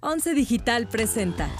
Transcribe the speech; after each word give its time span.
Once 0.00 0.32
Digital 0.32 0.86
presenta 0.86 1.50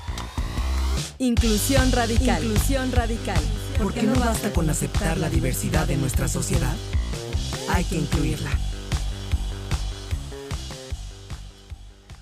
Inclusión 1.18 1.90
Radical. 1.90 2.44
Inclusión 2.44 2.92
Radical. 2.92 3.42
¿Por 3.82 3.92
qué 3.92 4.04
no 4.04 4.14
basta 4.14 4.52
con 4.52 4.70
aceptar 4.70 5.16
la 5.18 5.28
diversidad 5.28 5.88
de 5.88 5.96
nuestra 5.96 6.28
sociedad? 6.28 6.76
Hay 7.68 7.82
que 7.82 7.96
incluirla. 7.96 8.50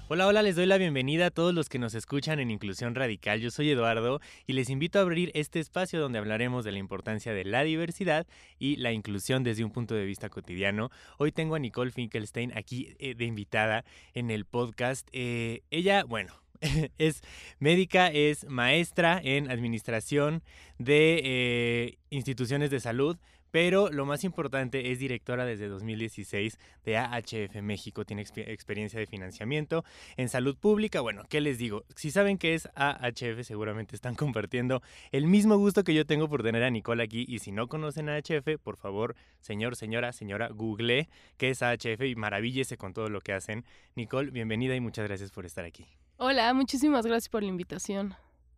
Hola, 0.09 0.29
hola, 0.29 0.43
les 0.43 0.55
doy 0.55 0.67
la 0.67 0.79
bienvenida 0.79 1.27
a 1.27 1.31
todos 1.33 1.53
los 1.53 1.69
que 1.69 1.81
nos 1.81 1.93
escuchan 1.95 2.39
en 2.39 2.53
Inclusión 2.53 2.95
Radical. 2.95 3.41
Yo 3.41 3.51
soy 3.51 3.71
Eduardo 3.71 4.21
y 4.47 4.53
les 4.53 4.71
invito 4.71 5.01
a 5.01 5.03
abrir 5.03 5.33
este 5.35 5.59
espacio 5.59 6.01
donde 6.01 6.21
hablaremos 6.21 6.65
de 6.65 6.71
la 6.71 6.79
importancia 6.79 7.33
de 7.33 7.45
la 7.45 7.65
diversidad 7.65 8.25
y 8.61 8.77
la 8.77 8.93
inclusión 8.93 9.43
desde 9.43 9.65
un 9.65 9.73
punto 9.73 9.97
de 9.97 10.05
vista 10.05 10.29
cotidiano. 10.29 10.91
Hoy 11.19 11.33
tengo 11.33 11.57
a 11.57 11.59
Nicole 11.59 11.91
Finkelstein 11.91 12.57
aquí 12.57 12.95
eh, 13.01 13.17
de 13.17 13.25
invitada 13.25 13.85
en 14.15 14.31
el 14.31 14.45
podcast. 14.45 15.09
Eh, 15.11 15.63
ella, 15.73 16.05
bueno, 16.05 16.35
es 16.99 17.23
médica, 17.59 18.07
es 18.07 18.47
maestra 18.49 19.21
en 19.21 19.51
administración 19.51 20.45
de 20.79 21.21
eh, 21.25 21.99
instituciones 22.11 22.71
de 22.71 22.79
salud, 22.79 23.17
pero 23.51 23.91
lo 23.91 24.07
más 24.07 24.25
importante 24.25 24.91
es 24.91 24.99
directora 24.99 25.45
desde 25.45 25.69
2016 25.69 26.59
de 26.85 26.97
AHF 26.97 27.57
México, 27.63 28.05
tiene 28.05 28.23
experiencia 28.23 28.99
de 28.99 29.07
financiamiento 29.07 29.85
en 30.17 30.29
salud 30.29 30.57
pública. 30.57 31.01
Bueno, 31.01 31.25
¿qué 31.29 31.41
les 31.41 31.59
digo? 31.59 31.85
Si 31.95 32.11
saben 32.11 32.39
qué 32.39 32.55
es 32.55 32.69
AHF, 32.75 33.43
seguramente 33.43 33.97
están 33.97 34.15
compartiendo 34.17 34.83
el 35.13 35.27
mismo 35.27 35.57
gusto 35.57 35.85
que 35.85 35.95
yo 35.95 36.07
tengo 36.07 36.29
por 36.29 36.43
tener 36.43 36.63
a 36.63 36.71
Nicole 36.71 37.03
aquí. 37.03 37.25
Y 37.29 37.39
si 37.41 37.53
no 37.53 37.69
conocen 37.69 38.09
AHF, 38.09 38.59
por 38.63 38.77
favor, 38.77 39.17
señor, 39.41 39.77
señora, 39.77 40.13
señora, 40.13 40.49
google 40.49 41.09
qué 41.37 41.51
es 41.51 41.63
AHF 41.63 42.03
y 42.07 42.15
maravíllese 42.15 42.77
con 42.77 42.93
todo 42.93 43.09
lo 43.09 43.21
que 43.21 43.33
hacen. 43.33 43.65
Nicole, 43.95 44.31
bienvenida 44.31 44.75
y 44.75 44.81
muchas 44.81 45.07
gracias 45.07 45.31
por 45.31 45.47
estar 45.47 45.65
aquí. 45.65 45.87
Hola, 46.19 46.53
muchísimas 46.55 47.05
gracias 47.05 47.29
por 47.29 47.43
la 47.43 47.49
invitación. 47.49 48.15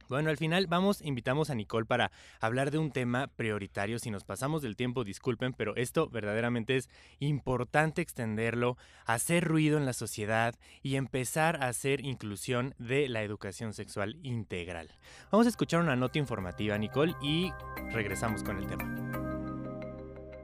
Bueno, 0.09 0.31
al 0.31 0.39
final 0.39 0.67
vamos, 0.67 1.03
invitamos 1.03 1.51
a 1.51 1.55
Nicole 1.55 1.85
para 1.85 2.11
hablar 2.41 2.71
de 2.71 2.79
un 2.79 2.91
tema 2.91 3.27
prioritario. 3.27 3.99
Si 3.99 4.11
nos 4.11 4.25
pasamos 4.25 4.63
del 4.63 4.75
tiempo, 4.75 5.05
disculpen, 5.05 5.53
pero 5.53 5.77
esto 5.77 6.09
verdaderamente 6.09 6.77
es 6.77 6.89
importante 7.19 8.01
extenderlo, 8.01 8.79
hacer 9.05 9.45
ruido 9.45 9.77
en 9.77 9.85
la 9.85 9.93
sociedad 9.93 10.55
y 10.83 10.97
empezar 10.97 11.63
a 11.63 11.69
hacer 11.69 12.05
inclusión 12.05 12.75
de 12.79 13.09
la 13.09 13.23
educación 13.23 13.75
sexual 13.75 14.17
integral. 14.23 14.89
Vamos 15.31 15.47
a 15.47 15.51
escuchar 15.51 15.81
una 15.81 15.97
nota 15.97 16.19
informativa, 16.19 16.79
Nicole, 16.79 17.15
y 17.21 17.53
regresamos 17.91 18.43
con 18.43 18.57
el 18.57 18.67
tema. 18.67 18.85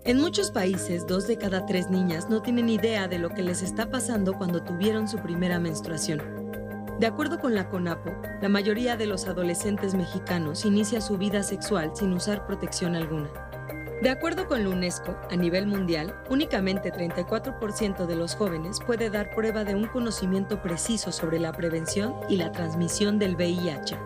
En 0.05 0.20
muchos 0.20 0.50
países, 0.50 1.06
dos 1.06 1.27
de 1.27 1.38
cada 1.38 1.64
tres 1.64 1.88
niñas 1.88 2.28
no 2.28 2.42
tienen 2.42 2.69
idea 2.69 3.08
de 3.08 3.19
lo 3.19 3.31
que 3.31 3.42
les 3.42 3.62
está 3.62 3.91
pasando 3.91 4.34
cuando 4.34 4.62
tuvieron 4.62 5.08
su 5.08 5.16
primera 5.22 5.58
menstruación. 5.58 6.20
De 6.98 7.09
acuerdo 7.09 7.41
con 7.41 7.56
la 7.56 7.69
CONAPO, 7.69 8.14
la 8.41 8.48
mayoría 8.48 8.97
de 8.97 9.06
los 9.06 9.27
adolescentes 9.27 9.95
mexicanos 9.95 10.64
inicia 10.64 11.00
su 11.00 11.19
vida 11.19 11.42
sexual 11.42 11.91
sin 11.95 12.12
usar 12.12 12.47
protección 12.47 12.95
alguna. 12.95 13.28
De 14.00 14.11
acuerdo 14.11 14.47
con 14.47 14.62
la 14.62 14.70
UNESCO, 14.70 15.17
a 15.28 15.34
nivel 15.34 15.67
mundial, 15.67 16.15
únicamente 16.31 16.92
34% 16.92 18.06
de 18.06 18.15
los 18.15 18.37
jóvenes 18.37 18.78
puede 18.87 19.11
dar 19.11 19.31
prueba 19.34 19.65
de 19.65 19.75
un 19.75 19.87
conocimiento 19.87 20.62
preciso 20.62 21.11
sobre 21.11 21.41
la 21.41 21.53
prevención 21.53 22.15
y 22.28 22.37
la 22.37 22.53
transmisión 22.53 23.19
del 23.19 23.34
VIH. 23.34 23.97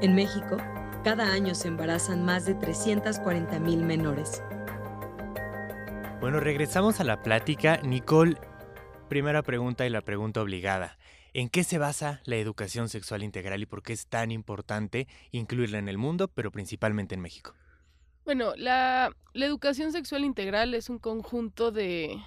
En 0.00 0.14
México, 0.14 0.56
cada 1.02 1.30
año 1.30 1.54
se 1.54 1.68
embarazan 1.68 2.24
más 2.24 2.46
de 2.46 2.54
340 2.54 3.58
mil 3.60 3.82
menores. 3.82 4.42
Bueno, 6.22 6.40
regresamos 6.40 7.00
a 7.00 7.04
la 7.04 7.22
plática. 7.22 7.80
Nicole, 7.82 8.38
primera 9.10 9.42
pregunta 9.42 9.84
y 9.84 9.90
la 9.90 10.00
pregunta 10.00 10.40
obligada. 10.40 10.96
¿En 11.36 11.48
qué 11.48 11.64
se 11.64 11.78
basa 11.78 12.20
la 12.26 12.36
educación 12.36 12.88
sexual 12.88 13.24
integral 13.24 13.60
y 13.60 13.66
por 13.66 13.82
qué 13.82 13.92
es 13.92 14.06
tan 14.06 14.30
importante 14.30 15.08
incluirla 15.32 15.78
en 15.78 15.88
el 15.88 15.98
mundo, 15.98 16.28
pero 16.28 16.52
principalmente 16.52 17.16
en 17.16 17.22
México? 17.22 17.54
Bueno, 18.24 18.54
la, 18.56 19.10
educación 19.34 19.90
sexual 19.90 20.24
integral 20.24 20.74
es 20.74 20.88
un 20.88 21.00
conjunto 21.00 21.72
de, 21.72 22.20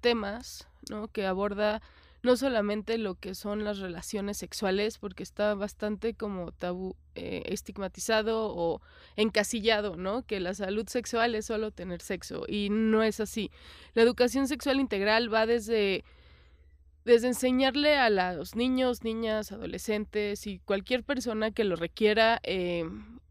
temas 0.00 0.66
¿no? 0.88 1.08
que 1.08 1.26
aborda 1.26 1.82
no 2.22 2.38
solamente 2.38 2.96
lo 2.96 3.16
que 3.16 3.34
son 3.34 3.64
las 3.64 3.80
relaciones 3.80 4.38
sexuales, 4.38 4.96
porque 4.96 5.22
está 5.22 5.54
bastante 5.54 6.14
como 6.14 6.50
tabú, 6.50 6.96
eh, 7.16 7.42
estigmatizado 7.44 8.46
o 8.56 8.80
encasillado, 9.16 9.96
¿no? 9.96 10.22
Que 10.22 10.40
la 10.40 10.54
salud 10.54 10.88
sexual 10.88 11.34
es 11.34 11.44
solo 11.44 11.70
tener 11.70 12.00
sexo 12.00 12.46
y 12.48 12.70
no 12.70 13.02
es 13.02 13.20
así. 13.20 13.50
La 13.92 14.00
educación 14.02 14.48
sexual 14.48 14.80
integral 14.80 15.32
va 15.32 15.44
desde 15.44 16.02
desde 17.04 17.28
enseñarle 17.28 17.96
a 17.96 18.08
los 18.08 18.56
niños, 18.56 19.04
niñas, 19.04 19.52
adolescentes 19.52 20.46
y 20.46 20.58
cualquier 20.60 21.04
persona 21.04 21.50
que 21.50 21.64
lo 21.64 21.76
requiera 21.76 22.40
eh, 22.44 22.84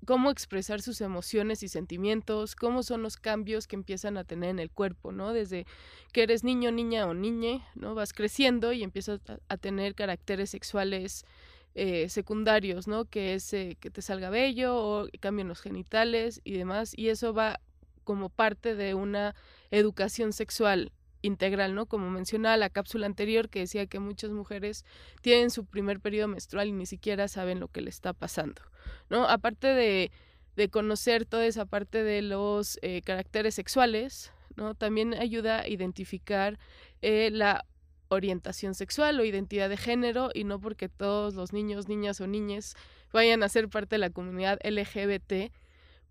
cómo 0.06 0.30
expresar 0.30 0.82
sus 0.82 1.02
emociones 1.02 1.64
y 1.64 1.68
sentimientos, 1.68 2.56
cómo 2.56 2.84
son 2.84 3.02
los 3.02 3.18
cambios 3.18 3.68
que 3.68 3.76
empiezan 3.76 4.18
a 4.18 4.24
tener 4.24 4.52
en 4.52 4.60
el 4.60 4.70
cuerpo, 4.70 5.12
¿no? 5.12 5.34
Desde 5.34 5.66
que 6.12 6.24
eres 6.24 6.44
niño, 6.44 6.72
niña 6.72 7.08
o 7.08 7.14
niñe, 7.16 7.64
¿no? 7.74 7.96
Vas 7.96 8.14
creciendo 8.14 8.74
y 8.74 8.84
empiezas 8.84 9.22
a, 9.48 9.58
tener 9.58 9.96
caracteres 9.96 10.52
sexuales 10.52 11.26
eh, 11.74 12.10
secundarios, 12.10 12.88
¿no? 12.88 13.06
Que 13.06 13.34
es 13.34 13.52
eh, 13.54 13.78
que 13.80 13.90
te 13.90 14.04
salga 14.04 14.30
bello 14.30 14.76
o 14.76 15.08
cambien 15.20 15.48
los 15.48 15.62
genitales 15.62 16.42
y 16.44 16.54
demás, 16.54 16.94
y 16.96 17.10
eso 17.10 17.34
va 17.34 17.60
como 18.04 18.30
parte 18.30 18.76
de 18.76 18.94
una 18.94 19.34
educación 19.72 20.34
sexual 20.34 20.92
integral, 21.24 21.74
¿no? 21.74 21.88
Como 21.88 22.12
mencionaba 22.12 22.58
la 22.58 22.70
cápsula 22.70 23.08
anterior 23.08 23.50
que 23.50 23.60
decía 23.60 23.88
que 23.88 24.00
muchas 24.00 24.30
mujeres 24.30 24.86
tienen 25.22 25.50
su 25.50 25.66
primer 25.66 26.00
periodo 26.00 26.28
menstrual 26.28 26.68
y 26.68 26.74
ni 26.74 26.86
siquiera 26.86 27.28
saben 27.28 27.60
lo 27.60 27.70
que 27.70 27.82
le 27.82 27.90
está 27.90 28.14
pasando, 28.14 28.62
¿no? 29.10 29.28
Aparte 29.28 29.68
de, 29.68 30.12
conocer 30.70 31.26
toda 31.26 31.48
esa 31.48 31.66
parte 31.66 32.04
de 32.04 32.22
los 32.22 32.78
eh, 32.84 33.02
caracteres 33.04 33.56
sexuales, 33.56 34.32
¿no? 34.56 34.76
También 34.76 35.16
ayuda 35.16 35.62
a 35.62 35.68
identificar 35.68 36.60
eh, 37.02 37.32
la 37.32 37.66
orientación 38.10 38.76
sexual 38.76 39.20
o 39.20 39.26
identidad 39.26 39.70
de 39.70 39.78
género 39.78 40.30
y 40.34 40.44
no 40.44 40.60
porque 40.60 40.90
todos 40.90 41.34
los 41.34 41.54
niños, 41.54 41.88
niñas 41.88 42.22
o 42.22 42.28
niñas 42.28 42.76
vayan 43.12 43.42
a 43.42 43.50
ser 43.50 43.70
parte 43.70 43.96
de 43.96 44.00
la 44.00 44.10
comunidad 44.10 44.60
LGBT, 44.64 45.52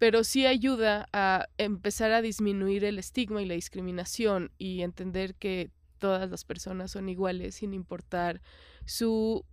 pero 0.02 0.24
sí 0.24 0.46
ayuda 0.46 1.08
a 1.12 1.46
empezar 1.58 2.10
a 2.10 2.22
disminuir 2.22 2.84
el 2.84 2.98
estigma 2.98 3.40
y 3.40 3.46
la 3.46 3.54
discriminación 3.54 4.50
y 4.58 4.82
entender 4.82 5.36
que 5.36 5.70
todas 5.98 6.28
las 6.28 6.44
personas 6.44 6.90
son 6.90 7.08
iguales 7.08 7.54
sin 7.54 7.72
importar 7.72 8.42
su 8.84 9.44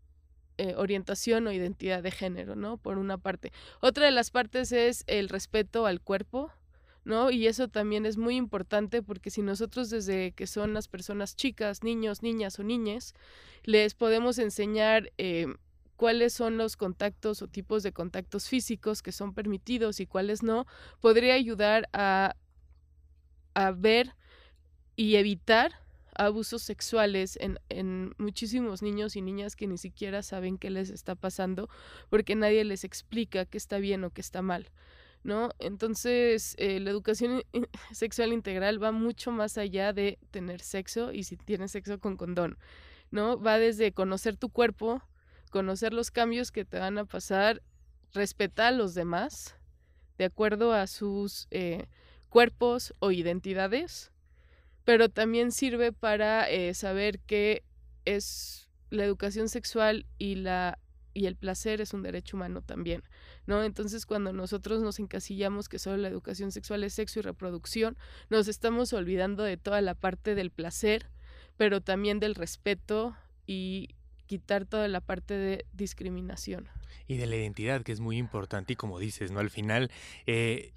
eh, 0.57 0.73
orientación 0.75 1.45
o 1.45 1.51
identidad 1.51 2.01
de 2.01 2.09
género, 2.09 2.55
¿no? 2.55 2.77
Por 2.77 2.97
una 2.97 3.19
parte. 3.19 3.53
Otra 3.79 4.05
de 4.05 4.11
las 4.11 4.31
partes 4.31 4.71
es 4.71 5.03
el 5.05 5.29
respeto 5.29 5.85
al 5.85 6.01
cuerpo, 6.01 6.51
¿no? 7.03 7.29
Y 7.29 7.45
eso 7.45 7.67
también 7.67 8.07
es 8.07 8.17
muy 8.17 8.35
importante 8.35 9.03
porque 9.03 9.29
si 9.29 9.43
nosotros 9.43 9.91
desde 9.91 10.31
que 10.31 10.47
son 10.47 10.73
las 10.73 10.87
personas 10.87 11.35
chicas, 11.35 11.83
niños, 11.83 12.23
niñas 12.23 12.57
o 12.57 12.63
niñas, 12.63 13.13
les 13.65 13.93
podemos 13.93 14.39
enseñar 14.39 15.11
eh, 15.19 15.45
cuáles 15.99 16.31
son 16.31 16.55
los 16.55 16.77
contactos 16.77 17.41
o 17.41 17.49
tipos 17.49 17.83
de 17.83 17.91
contactos 17.91 18.47
físicos 18.47 19.01
que 19.01 19.11
son 19.11 19.33
permitidos 19.33 19.99
y 19.99 20.07
cuáles 20.07 20.43
no, 20.43 20.65
podría 21.01 21.33
ayudar 21.33 21.89
a, 21.91 22.37
a 23.53 23.71
ver 23.71 24.15
y 24.95 25.17
evitar 25.17 25.73
abusos 26.15 26.61
sexuales 26.61 27.37
en, 27.41 27.59
en, 27.67 28.15
muchísimos 28.17 28.81
niños 28.81 29.17
y 29.17 29.21
niñas 29.21 29.57
que 29.57 29.67
ni 29.67 29.77
siquiera 29.77 30.23
saben 30.23 30.57
qué 30.57 30.69
les 30.69 30.89
está 30.89 31.15
pasando 31.15 31.67
porque 32.09 32.33
nadie 32.33 32.63
les 32.63 32.85
explica 32.85 33.43
qué 33.43 33.57
está 33.57 33.77
bien 33.77 34.05
o 34.05 34.11
qué 34.11 34.21
está 34.21 34.41
mal. 34.41 34.69
¿No? 35.21 35.49
Entonces, 35.59 36.55
eh, 36.59 36.79
la 36.79 36.91
educación 36.91 37.43
sexual 37.91 38.31
integral 38.31 38.81
va 38.81 38.93
mucho 38.93 39.31
más 39.31 39.57
allá 39.57 39.91
de 39.91 40.17
tener 40.31 40.61
sexo 40.61 41.11
y 41.11 41.23
si 41.23 41.35
tienes 41.35 41.73
sexo 41.73 41.99
con 41.99 42.15
condón, 42.15 42.57
¿no? 43.11 43.37
Va 43.37 43.59
desde 43.59 43.91
conocer 43.91 44.37
tu 44.37 44.47
cuerpo, 44.47 45.03
conocer 45.49 45.93
los 45.93 46.11
cambios 46.11 46.51
que 46.51 46.65
te 46.65 46.79
van 46.79 46.97
a 46.97 47.05
pasar, 47.05 47.61
respetar 48.13 48.73
a 48.73 48.77
los 48.77 48.93
demás 48.93 49.55
de 50.17 50.25
acuerdo 50.25 50.73
a 50.73 50.87
sus 50.87 51.47
eh, 51.49 51.87
cuerpos 52.29 52.93
o 52.99 53.11
identidades, 53.11 54.11
pero 54.83 55.09
también 55.09 55.51
sirve 55.51 55.91
para 55.93 56.49
eh, 56.49 56.73
saber 56.73 57.19
que 57.19 57.63
es 58.05 58.69
la 58.89 59.03
educación 59.03 59.49
sexual 59.49 60.05
y 60.17 60.35
la 60.35 60.77
y 61.13 61.25
el 61.25 61.35
placer 61.35 61.81
es 61.81 61.93
un 61.93 62.03
derecho 62.03 62.37
humano 62.37 62.61
también, 62.61 63.03
¿no? 63.45 63.63
Entonces, 63.63 64.05
cuando 64.05 64.31
nosotros 64.31 64.81
nos 64.81 64.99
encasillamos 64.99 65.67
que 65.67 65.79
solo 65.79 65.97
la 65.97 66.07
educación 66.07 66.51
sexual 66.51 66.83
es 66.83 66.93
sexo 66.93 67.19
y 67.19 67.23
reproducción, 67.23 67.97
nos 68.29 68.47
estamos 68.47 68.93
olvidando 68.93 69.43
de 69.43 69.57
toda 69.57 69.81
la 69.81 69.95
parte 69.95 70.35
del 70.35 70.51
placer, 70.51 71.09
pero 71.57 71.81
también 71.81 72.19
del 72.19 72.35
respeto 72.35 73.17
y 73.47 73.95
quitar 74.29 74.65
toda 74.65 74.87
la 74.87 75.01
parte 75.01 75.33
de 75.33 75.65
discriminación. 75.73 76.69
Y 77.07 77.17
de 77.17 77.25
la 77.25 77.35
identidad, 77.35 77.81
que 77.81 77.91
es 77.91 77.99
muy 77.99 78.17
importante, 78.17 78.73
y 78.73 78.75
como 78.75 78.99
dices, 78.99 79.31
¿no? 79.31 79.39
Al 79.39 79.49
final, 79.49 79.89
eh, 80.27 80.71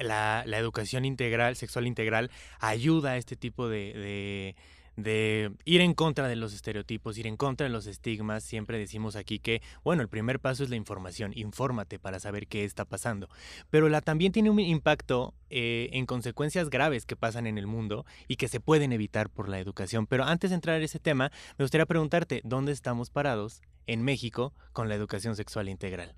la, 0.00 0.42
educación 0.58 1.04
integral, 1.04 1.54
sexual 1.54 1.86
integral, 1.86 2.32
ayuda 2.58 3.12
a 3.12 3.16
este 3.16 3.36
tipo 3.36 3.68
de, 3.68 3.92
de 3.94 4.56
ir 4.96 5.80
en 5.80 5.94
contra 5.94 6.28
de 6.28 6.36
los 6.36 6.54
estereotipos, 6.54 7.18
ir 7.18 7.26
en 7.26 7.36
contra 7.36 7.66
de 7.66 7.72
los 7.72 7.86
estigmas. 7.86 8.44
Siempre 8.44 8.78
decimos 8.78 9.16
aquí 9.16 9.38
que, 9.38 9.62
bueno, 9.84 10.02
el 10.02 10.08
primer 10.08 10.40
paso 10.40 10.64
es 10.64 10.70
la 10.70 10.76
información, 10.76 11.32
infórmate 11.34 11.98
para 11.98 12.20
saber 12.20 12.46
qué 12.46 12.64
está 12.64 12.84
pasando. 12.84 13.28
Pero 13.70 13.88
la 13.88 14.00
también 14.00 14.32
tiene 14.32 14.50
un 14.50 14.60
impacto 14.60 15.34
eh, 15.50 15.90
en 15.92 16.06
consecuencias 16.06 16.70
graves 16.70 17.06
que 17.06 17.16
pasan 17.16 17.46
en 17.46 17.58
el 17.58 17.66
mundo 17.66 18.04
y 18.28 18.36
que 18.36 18.48
se 18.48 18.60
pueden 18.60 18.92
evitar 18.92 19.30
por 19.30 19.48
la 19.48 19.58
educación. 19.58 20.06
Pero 20.06 20.24
antes 20.24 20.50
de 20.50 20.56
entrar 20.56 20.76
en 20.76 20.82
ese 20.82 20.98
tema, 20.98 21.30
me 21.58 21.64
gustaría 21.64 21.86
preguntarte, 21.86 22.40
¿dónde 22.44 22.72
estamos 22.72 23.10
parados 23.10 23.62
en 23.86 24.02
México 24.02 24.52
con 24.72 24.88
la 24.88 24.94
educación 24.94 25.36
sexual 25.36 25.68
integral? 25.68 26.14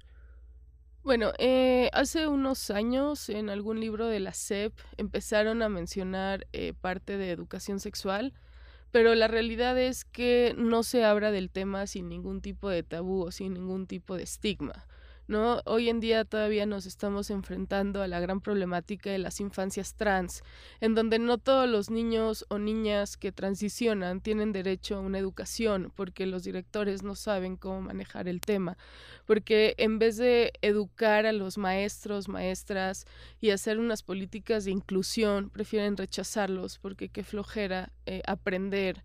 Bueno, 1.09 1.33
eh, 1.39 1.89
hace 1.95 2.27
unos 2.27 2.71
años 2.71 3.29
en 3.31 3.49
algún 3.49 3.81
libro 3.81 4.09
de 4.09 4.21
la 4.21 4.35
SEP 4.35 4.75
empezaron 4.99 5.63
a 5.63 5.69
mencionar 5.69 6.47
eh, 6.53 6.75
parte 6.79 7.17
de 7.17 7.31
educación 7.31 7.81
sexual, 7.81 8.35
pero 8.91 9.15
la 9.15 9.29
realidad 9.29 9.79
es 9.79 10.05
que 10.05 10.55
no 10.57 10.83
se 10.83 11.05
habla 11.05 11.31
del 11.31 11.51
tema 11.51 11.87
sin 11.87 12.09
ningún 12.09 12.41
tipo 12.41 12.69
de 12.69 12.83
tabú 12.83 13.23
o 13.23 13.31
sin 13.31 13.55
ningún 13.55 13.87
tipo 13.87 14.17
de 14.17 14.23
estigma. 14.25 14.87
¿No? 15.29 15.61
Hoy 15.67 15.91
en 15.91 16.01
día 16.01 16.25
todavía 16.25 16.67
nos 16.67 16.87
estamos 16.87 17.31
enfrentando 17.31 18.03
a 18.03 18.09
la 18.09 18.19
gran 18.19 18.41
problemática 18.41 19.11
de 19.11 19.19
las 19.19 19.41
infancias 19.41 19.95
trans, 19.95 20.43
en 20.81 20.95
donde 20.95 21.19
no 21.19 21.37
todos 21.37 21.69
los 21.69 21.91
niños 21.91 22.47
o 22.49 22.59
niñas 22.59 23.17
que 23.19 23.31
transicionan 23.31 24.21
tienen 24.21 24.53
derecho 24.53 24.97
a 24.97 25.01
una 25.01 25.19
educación, 25.19 25.93
porque 25.95 26.27
los 26.27 26.45
directores 26.45 27.03
no 27.03 27.15
saben 27.15 27.57
cómo 27.57 27.83
manejar 27.83 28.27
el 28.27 28.41
tema, 28.41 28.79
porque 29.27 29.75
en 29.77 29.99
vez 29.99 30.17
de 30.17 30.53
educar 30.63 31.27
a 31.27 31.33
los 31.33 31.59
maestros, 31.59 32.29
maestras 32.29 33.05
y 33.41 33.51
hacer 33.51 33.79
unas 33.79 34.03
políticas 34.03 34.65
de 34.65 34.71
inclusión, 34.71 35.51
prefieren 35.51 35.97
rechazarlos, 35.97 36.79
porque 36.79 37.11
qué 37.11 37.23
flojera 37.23 37.93
eh, 38.07 38.23
aprender 38.27 39.05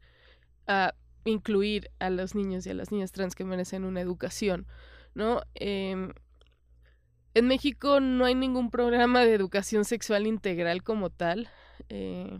a 0.67 0.95
incluir 1.25 1.91
a 1.99 2.09
los 2.09 2.35
niños 2.35 2.65
y 2.65 2.69
a 2.69 2.73
las 2.73 2.91
niñas 2.91 3.11
trans 3.11 3.35
que 3.35 3.43
merecen 3.43 3.83
una 3.83 4.01
educación. 4.01 4.65
¿No? 5.13 5.41
Em, 5.55 6.13
en 7.33 7.47
México 7.47 7.99
no 7.99 8.25
hay 8.25 8.35
ningún 8.35 8.69
programa 8.69 9.21
de 9.21 9.33
educación 9.33 9.85
sexual 9.85 10.27
integral 10.27 10.83
como 10.83 11.09
tal. 11.09 11.49
Eh, 11.89 12.39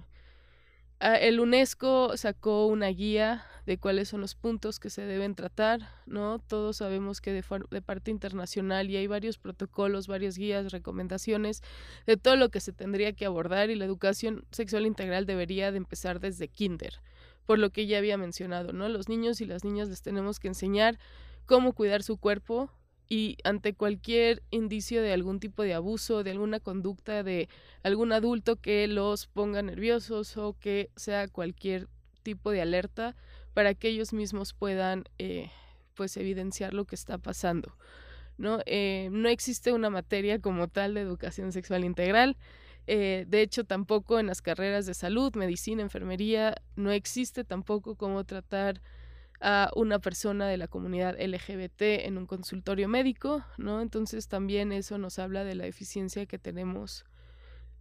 el 0.99 1.39
UNESCO 1.39 2.15
sacó 2.15 2.67
una 2.67 2.87
guía 2.87 3.43
de 3.65 3.77
cuáles 3.77 4.09
son 4.09 4.21
los 4.21 4.35
puntos 4.35 4.79
que 4.79 4.89
se 4.89 5.01
deben 5.01 5.35
tratar, 5.35 5.81
¿no? 6.05 6.39
Todos 6.39 6.77
sabemos 6.77 7.21
que 7.21 7.31
de, 7.31 7.43
de, 7.71 7.81
parte 7.81 8.11
internacional 8.11 8.89
y 8.89 8.97
hay 8.97 9.07
varios 9.07 9.37
protocolos, 9.37 10.07
varias 10.07 10.37
guías, 10.37 10.71
recomendaciones 10.71 11.61
de 12.05 12.17
todo 12.17 12.35
lo 12.35 12.49
que 12.49 12.59
se 12.59 12.73
tendría 12.73 13.13
que 13.13 13.25
abordar 13.25 13.69
y 13.69 13.75
la 13.75 13.85
educación 13.85 14.45
sexual 14.51 14.85
integral 14.85 15.25
debería 15.25 15.71
de 15.71 15.77
empezar 15.77 16.19
desde 16.19 16.49
kinder, 16.49 17.01
por 17.45 17.57
lo 17.57 17.69
que 17.69 17.85
ya 17.85 17.97
había 17.97 18.17
mencionado, 18.17 18.73
¿no? 18.73 18.89
Los 18.89 19.07
niños 19.07 19.39
y 19.41 19.45
las 19.45 19.63
niñas 19.63 19.89
les 19.89 20.01
tenemos 20.01 20.39
que 20.39 20.49
enseñar 20.49 20.99
cómo 21.45 21.73
cuidar 21.73 22.03
su 22.03 22.17
cuerpo 22.17 22.71
y 23.09 23.37
ante 23.43 23.73
cualquier 23.73 24.43
indicio 24.49 25.01
de 25.01 25.13
algún 25.13 25.39
tipo 25.39 25.63
de 25.63 25.73
abuso, 25.73 26.23
de 26.23 26.31
alguna 26.31 26.59
conducta 26.59 27.23
de 27.23 27.49
algún 27.83 28.11
adulto 28.11 28.55
que 28.55 28.87
los 28.87 29.27
ponga 29.27 29.61
nerviosos 29.61 30.37
o 30.37 30.57
que 30.59 30.89
sea 30.95 31.27
cualquier 31.27 31.87
tipo 32.23 32.51
de 32.51 32.61
alerta 32.61 33.15
para 33.53 33.73
que 33.73 33.89
ellos 33.89 34.13
mismos 34.13 34.53
puedan 34.53 35.03
eh, 35.19 35.51
pues 35.93 36.17
evidenciar 36.17 36.73
lo 36.73 36.85
que 36.85 36.95
está 36.95 37.17
pasando. 37.17 37.75
¿no? 38.37 38.59
Eh, 38.65 39.09
no 39.11 39.29
existe 39.29 39.73
una 39.73 39.89
materia 39.89 40.39
como 40.39 40.67
tal 40.67 40.93
de 40.93 41.01
educación 41.01 41.51
sexual 41.51 41.83
integral. 41.83 42.37
Eh, 42.87 43.25
de 43.27 43.41
hecho, 43.41 43.63
tampoco 43.63 44.19
en 44.19 44.27
las 44.27 44.41
carreras 44.41 44.85
de 44.85 44.93
salud, 44.93 45.33
medicina, 45.35 45.81
enfermería, 45.81 46.55
no 46.75 46.91
existe 46.91 47.43
tampoco 47.43 47.95
cómo 47.95 48.23
tratar 48.23 48.81
a 49.43 49.69
una 49.75 49.99
persona 49.99 50.47
de 50.47 50.57
la 50.57 50.67
comunidad 50.67 51.19
LGBT 51.19 51.81
en 52.05 52.17
un 52.17 52.25
consultorio 52.25 52.87
médico, 52.87 53.45
¿no? 53.57 53.81
Entonces 53.81 54.27
también 54.27 54.71
eso 54.71 54.97
nos 54.97 55.19
habla 55.19 55.43
de 55.43 55.53
la 55.53 55.67
eficiencia 55.67 56.25
que 56.25 56.39
tenemos 56.39 57.05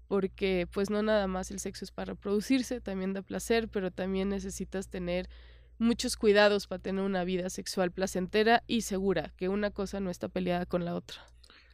porque 0.09 0.69
pues 0.71 0.91
no 0.91 1.03
nada 1.03 1.27
más 1.27 1.51
el 1.51 1.59
sexo 1.59 1.87
es 1.87 1.91
para 1.91 2.13
reproducirse, 2.13 2.83
también 2.83 3.15
da 3.15 3.23
placer, 3.23 3.69
pero 3.69 3.91
también 3.91 4.29
necesitas 4.29 4.89
tener 4.89 5.27
muchos 5.79 6.17
cuidados 6.17 6.67
para 6.67 6.83
tener 6.83 7.03
una 7.03 7.25
vida 7.25 7.49
sexual 7.49 7.93
placentera 7.93 8.63
y 8.67 8.83
segura, 8.83 9.33
que 9.37 9.49
una 9.49 9.71
cosa 9.71 10.01
no 10.01 10.11
está 10.11 10.29
peleada 10.29 10.67
con 10.67 10.85
la 10.85 10.95
otra. 10.95 11.23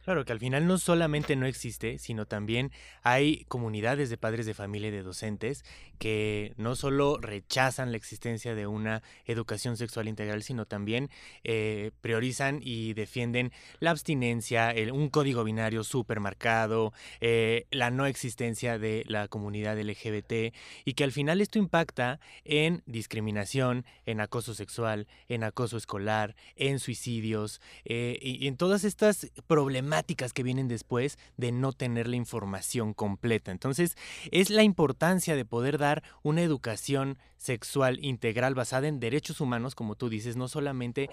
Claro, 0.09 0.25
que 0.25 0.33
al 0.33 0.39
final 0.39 0.65
no 0.65 0.79
solamente 0.79 1.35
no 1.35 1.45
existe, 1.45 1.99
sino 1.99 2.25
también 2.25 2.71
hay 3.03 3.45
comunidades 3.47 4.09
de 4.09 4.17
padres 4.17 4.47
de 4.47 4.55
familia 4.55 4.87
y 4.87 4.91
de 4.91 5.03
docentes 5.03 5.63
que 5.99 6.53
no 6.57 6.75
solo 6.75 7.19
rechazan 7.21 7.91
la 7.91 7.97
existencia 7.97 8.55
de 8.55 8.65
una 8.65 9.03
educación 9.25 9.77
sexual 9.77 10.07
integral, 10.07 10.41
sino 10.41 10.65
también 10.65 11.11
eh, 11.43 11.91
priorizan 12.01 12.59
y 12.63 12.93
defienden 12.93 13.51
la 13.79 13.91
abstinencia, 13.91 14.73
un 14.91 15.09
código 15.09 15.43
binario 15.43 15.83
súper 15.83 16.19
marcado, 16.19 16.91
eh, 17.21 17.67
la 17.69 17.91
no 17.91 18.07
existencia 18.07 18.79
de 18.79 19.03
la 19.05 19.27
comunidad 19.27 19.79
LGBT 19.79 20.55
y 20.85 20.93
que 20.95 21.03
al 21.03 21.11
final 21.11 21.39
esto 21.39 21.59
impacta 21.59 22.19
en 22.45 22.81
discriminación, 22.87 23.85
en 24.07 24.21
acoso 24.21 24.55
sexual, 24.55 25.05
en 25.27 25.43
acoso 25.43 25.77
escolar, 25.77 26.35
en 26.55 26.79
suicidios 26.79 27.61
eh, 27.85 28.17
y 28.19 28.47
en 28.47 28.57
todas 28.57 28.83
estas 28.83 29.29
problemáticas 29.45 29.98
que 30.33 30.43
vienen 30.43 30.67
después 30.67 31.17
de 31.37 31.51
no 31.51 31.73
tener 31.73 32.07
la 32.07 32.15
información 32.15 32.93
completa. 32.93 33.51
Entonces, 33.51 33.95
es 34.31 34.49
la 34.49 34.63
importancia 34.63 35.35
de 35.35 35.45
poder 35.45 35.77
dar 35.77 36.03
una 36.23 36.41
educación 36.41 37.17
sexual 37.37 38.03
integral 38.03 38.53
basada 38.53 38.87
en 38.87 38.99
derechos 38.99 39.39
humanos, 39.39 39.73
como 39.73 39.95
tú 39.95 40.09
dices, 40.09 40.35
no 40.35 40.49
solamente 40.49 41.09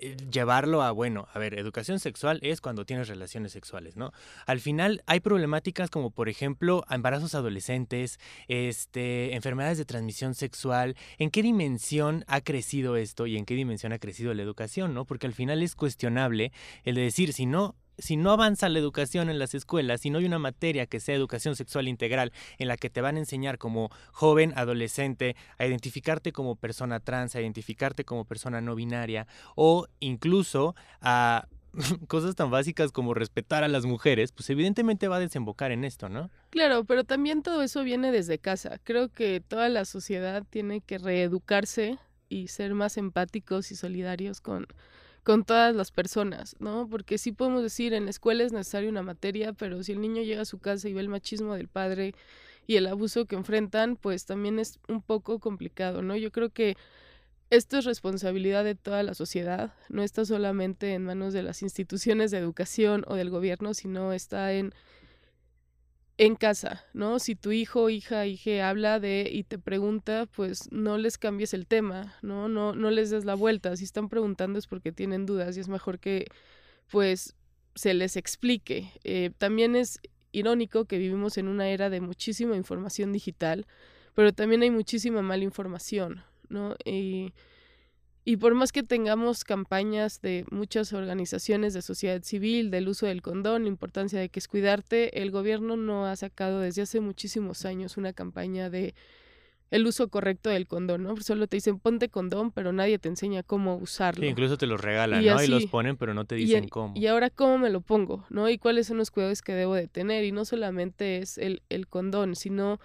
eh, 0.00 0.16
llevarlo 0.30 0.82
a, 0.82 0.90
bueno, 0.90 1.28
a 1.32 1.38
ver, 1.38 1.56
educación 1.56 2.00
sexual 2.00 2.40
es 2.42 2.60
cuando 2.60 2.84
tienes 2.84 3.06
relaciones 3.06 3.52
sexuales, 3.52 3.96
¿no? 3.96 4.12
Al 4.46 4.58
final 4.58 5.02
hay 5.06 5.20
problemáticas 5.20 5.88
como, 5.88 6.10
por 6.10 6.28
ejemplo, 6.28 6.84
embarazos 6.90 7.36
adolescentes, 7.36 8.18
este, 8.48 9.34
enfermedades 9.34 9.78
de 9.78 9.84
transmisión 9.84 10.34
sexual, 10.34 10.96
¿en 11.18 11.30
qué 11.30 11.42
dimensión 11.42 12.24
ha 12.26 12.40
crecido 12.40 12.96
esto 12.96 13.26
y 13.26 13.36
en 13.36 13.44
qué 13.44 13.54
dimensión 13.54 13.92
ha 13.92 13.98
crecido 13.98 14.34
la 14.34 14.42
educación, 14.42 14.94
¿no? 14.94 15.04
Porque 15.04 15.28
al 15.28 15.34
final 15.34 15.62
es 15.62 15.76
cuestionable 15.76 16.50
el 16.82 16.96
de 16.96 17.02
decir, 17.02 17.32
si 17.32 17.46
no 17.46 17.76
si 17.98 18.16
no 18.16 18.30
avanza 18.30 18.68
la 18.68 18.78
educación 18.78 19.28
en 19.28 19.38
las 19.38 19.54
escuelas, 19.54 20.00
si 20.00 20.10
no 20.10 20.18
hay 20.18 20.24
una 20.24 20.38
materia 20.38 20.86
que 20.86 21.00
sea 21.00 21.14
educación 21.14 21.56
sexual 21.56 21.88
integral 21.88 22.32
en 22.58 22.68
la 22.68 22.76
que 22.76 22.90
te 22.90 23.00
van 23.00 23.16
a 23.16 23.20
enseñar 23.20 23.58
como 23.58 23.90
joven, 24.12 24.52
adolescente, 24.56 25.36
a 25.58 25.66
identificarte 25.66 26.32
como 26.32 26.56
persona 26.56 27.00
trans, 27.00 27.34
a 27.34 27.40
identificarte 27.40 28.04
como 28.04 28.24
persona 28.24 28.60
no 28.60 28.74
binaria 28.74 29.26
o 29.56 29.86
incluso 30.00 30.74
a 31.00 31.46
cosas 32.08 32.34
tan 32.34 32.50
básicas 32.50 32.92
como 32.92 33.14
respetar 33.14 33.64
a 33.64 33.68
las 33.68 33.84
mujeres, 33.84 34.32
pues 34.32 34.48
evidentemente 34.50 35.08
va 35.08 35.16
a 35.16 35.20
desembocar 35.20 35.72
en 35.72 35.84
esto, 35.84 36.08
¿no? 36.08 36.30
Claro, 36.50 36.84
pero 36.84 37.04
también 37.04 37.42
todo 37.42 37.62
eso 37.62 37.82
viene 37.84 38.10
desde 38.12 38.38
casa. 38.38 38.78
Creo 38.84 39.10
que 39.10 39.40
toda 39.40 39.68
la 39.68 39.84
sociedad 39.84 40.44
tiene 40.48 40.80
que 40.80 40.98
reeducarse 40.98 41.98
y 42.28 42.48
ser 42.48 42.74
más 42.74 42.96
empáticos 42.96 43.70
y 43.70 43.76
solidarios 43.76 44.40
con 44.40 44.66
con 45.24 45.44
todas 45.44 45.74
las 45.74 45.90
personas, 45.90 46.56
¿no? 46.58 46.88
Porque 46.88 47.18
sí 47.18 47.32
podemos 47.32 47.62
decir, 47.62 47.92
en 47.94 48.04
la 48.04 48.10
escuela 48.10 48.44
es 48.44 48.52
necesaria 48.52 48.88
una 48.88 49.02
materia, 49.02 49.52
pero 49.52 49.82
si 49.82 49.92
el 49.92 50.00
niño 50.00 50.22
llega 50.22 50.42
a 50.42 50.46
su 50.46 50.58
casa 50.58 50.88
y 50.88 50.92
ve 50.92 51.00
el 51.00 51.08
machismo 51.08 51.54
del 51.54 51.68
padre 51.68 52.14
y 52.66 52.76
el 52.76 52.86
abuso 52.86 53.26
que 53.26 53.36
enfrentan, 53.36 53.96
pues 53.96 54.26
también 54.26 54.58
es 54.58 54.78
un 54.88 55.02
poco 55.02 55.38
complicado, 55.38 56.02
¿no? 56.02 56.16
Yo 56.16 56.32
creo 56.32 56.50
que 56.50 56.76
esto 57.50 57.78
es 57.78 57.86
responsabilidad 57.86 58.62
de 58.62 58.74
toda 58.74 59.02
la 59.02 59.14
sociedad, 59.14 59.72
no 59.88 60.02
está 60.02 60.26
solamente 60.26 60.92
en 60.92 61.04
manos 61.04 61.32
de 61.32 61.42
las 61.42 61.62
instituciones 61.62 62.30
de 62.30 62.38
educación 62.38 63.04
o 63.06 63.14
del 63.14 63.30
gobierno, 63.30 63.72
sino 63.72 64.12
está 64.12 64.52
en 64.52 64.74
en 66.18 66.34
casa, 66.34 66.84
¿no? 66.92 67.20
Si 67.20 67.36
tu 67.36 67.52
hijo, 67.52 67.90
hija, 67.90 68.26
hija 68.26 68.68
habla 68.68 68.98
de 68.98 69.30
y 69.32 69.44
te 69.44 69.56
pregunta, 69.58 70.26
pues 70.26 70.70
no 70.72 70.98
les 70.98 71.16
cambies 71.16 71.54
el 71.54 71.66
tema, 71.66 72.16
¿no? 72.22 72.48
No, 72.48 72.74
no 72.74 72.90
les 72.90 73.10
des 73.10 73.24
la 73.24 73.34
vuelta. 73.34 73.76
Si 73.76 73.84
están 73.84 74.08
preguntando 74.08 74.58
es 74.58 74.66
porque 74.66 74.90
tienen 74.90 75.26
dudas 75.26 75.56
y 75.56 75.60
es 75.60 75.68
mejor 75.68 76.00
que, 76.00 76.26
pues, 76.90 77.36
se 77.76 77.94
les 77.94 78.16
explique. 78.16 78.90
Eh, 79.04 79.30
también 79.38 79.76
es 79.76 80.00
irónico 80.32 80.86
que 80.86 80.98
vivimos 80.98 81.38
en 81.38 81.46
una 81.46 81.68
era 81.68 81.88
de 81.88 82.00
muchísima 82.00 82.56
información 82.56 83.12
digital, 83.12 83.66
pero 84.14 84.32
también 84.32 84.62
hay 84.62 84.70
muchísima 84.72 85.22
mala 85.22 85.44
información, 85.44 86.24
¿no? 86.48 86.74
Y 86.84 87.32
y 88.28 88.36
por 88.36 88.54
más 88.54 88.72
que 88.72 88.82
tengamos 88.82 89.42
campañas 89.42 90.20
de 90.20 90.44
muchas 90.50 90.92
organizaciones 90.92 91.72
de 91.72 91.80
sociedad 91.80 92.22
civil 92.22 92.70
del 92.70 92.86
uso 92.86 93.06
del 93.06 93.22
condón, 93.22 93.62
la 93.62 93.68
importancia 93.70 94.20
de 94.20 94.28
que 94.28 94.38
es 94.38 94.48
cuidarte, 94.48 95.22
el 95.22 95.30
gobierno 95.30 95.78
no 95.78 96.04
ha 96.04 96.14
sacado 96.14 96.60
desde 96.60 96.82
hace 96.82 97.00
muchísimos 97.00 97.64
años 97.64 97.96
una 97.96 98.12
campaña 98.12 98.68
de 98.68 98.94
el 99.70 99.86
uso 99.86 100.08
correcto 100.08 100.50
del 100.50 100.66
condón, 100.66 101.04
¿no? 101.04 101.16
Solo 101.16 101.46
te 101.46 101.56
dicen 101.56 101.78
ponte 101.78 102.10
condón, 102.10 102.50
pero 102.52 102.70
nadie 102.70 102.98
te 102.98 103.08
enseña 103.08 103.42
cómo 103.42 103.76
usarlo. 103.76 104.26
incluso 104.26 104.58
te 104.58 104.66
los 104.66 104.78
regalan, 104.78 105.24
¿no? 105.24 105.42
y 105.42 105.46
los 105.46 105.64
ponen, 105.64 105.96
pero 105.96 106.12
no 106.12 106.26
te 106.26 106.34
dicen 106.34 106.68
cómo. 106.68 106.92
Y 106.94 107.06
ahora 107.06 107.30
cómo 107.30 107.56
me 107.56 107.70
lo 107.70 107.80
pongo, 107.80 108.26
¿no? 108.28 108.50
Y 108.50 108.58
cuáles 108.58 108.88
son 108.88 108.98
los 108.98 109.10
cuidados 109.10 109.40
que 109.40 109.54
debo 109.54 109.74
de 109.74 109.88
tener. 109.88 110.24
Y 110.24 110.32
no 110.32 110.44
solamente 110.44 111.16
es 111.16 111.38
el, 111.38 111.62
el 111.70 111.86
condón, 111.86 112.36
sino 112.36 112.78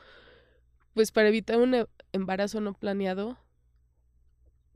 pues 0.94 1.12
para 1.12 1.28
evitar 1.28 1.60
una 1.60 1.86
embarazo 2.14 2.62
no 2.62 2.74
planeado, 2.74 3.38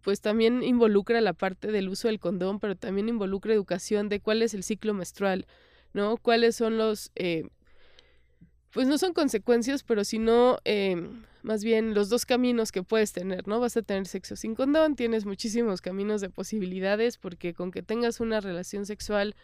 pues 0.07 0.21
también 0.21 0.63
involucra 0.63 1.19
la 1.19 1.33
parte 1.33 1.69
del 1.69 1.89
uso 1.89 2.07
del 2.07 2.21
condón, 2.21 2.61
pero 2.61 2.77
también 2.77 3.09
involucra 3.09 3.53
educación 3.53 4.07
de 4.07 4.21
cuál 4.21 4.41
es 4.41 4.53
el 4.53 4.63
ciclo 4.63 4.93
menstrual, 4.93 5.45
¿no? 5.91 6.15
Cuáles 6.15 6.55
son 6.55 6.77
los, 6.77 7.11
eh, 7.15 7.49
pues 8.71 8.87
no 8.87 8.97
son 8.97 9.11
consecuencias, 9.11 9.83
pero 9.83 10.05
sino 10.05 10.59
eh, 10.63 10.95
más 11.41 11.61
bien 11.61 11.93
los 11.93 12.07
dos 12.07 12.25
caminos 12.25 12.71
que 12.71 12.83
puedes 12.83 13.11
tener, 13.11 13.49
¿no? 13.49 13.59
Vas 13.59 13.75
a 13.75 13.81
tener 13.81 14.07
sexo 14.07 14.37
sin 14.37 14.55
condón, 14.55 14.95
tienes 14.95 15.25
muchísimos 15.25 15.81
caminos 15.81 16.21
de 16.21 16.29
posibilidades, 16.29 17.17
porque 17.17 17.53
con 17.53 17.71
que 17.71 17.83
tengas 17.83 18.21
una 18.21 18.39
relación 18.39 18.85
sexual 18.85 19.35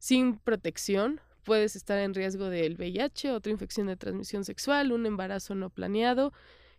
sin 0.00 0.36
protección, 0.36 1.20
puedes 1.44 1.76
estar 1.76 1.96
en 1.96 2.12
riesgo 2.12 2.50
del 2.50 2.74
VIH, 2.74 3.30
otra 3.30 3.52
infección 3.52 3.86
de 3.86 3.94
transmisión 3.94 4.44
sexual, 4.44 4.90
un 4.90 5.06
embarazo 5.06 5.54
no 5.54 5.70
planeado 5.70 6.32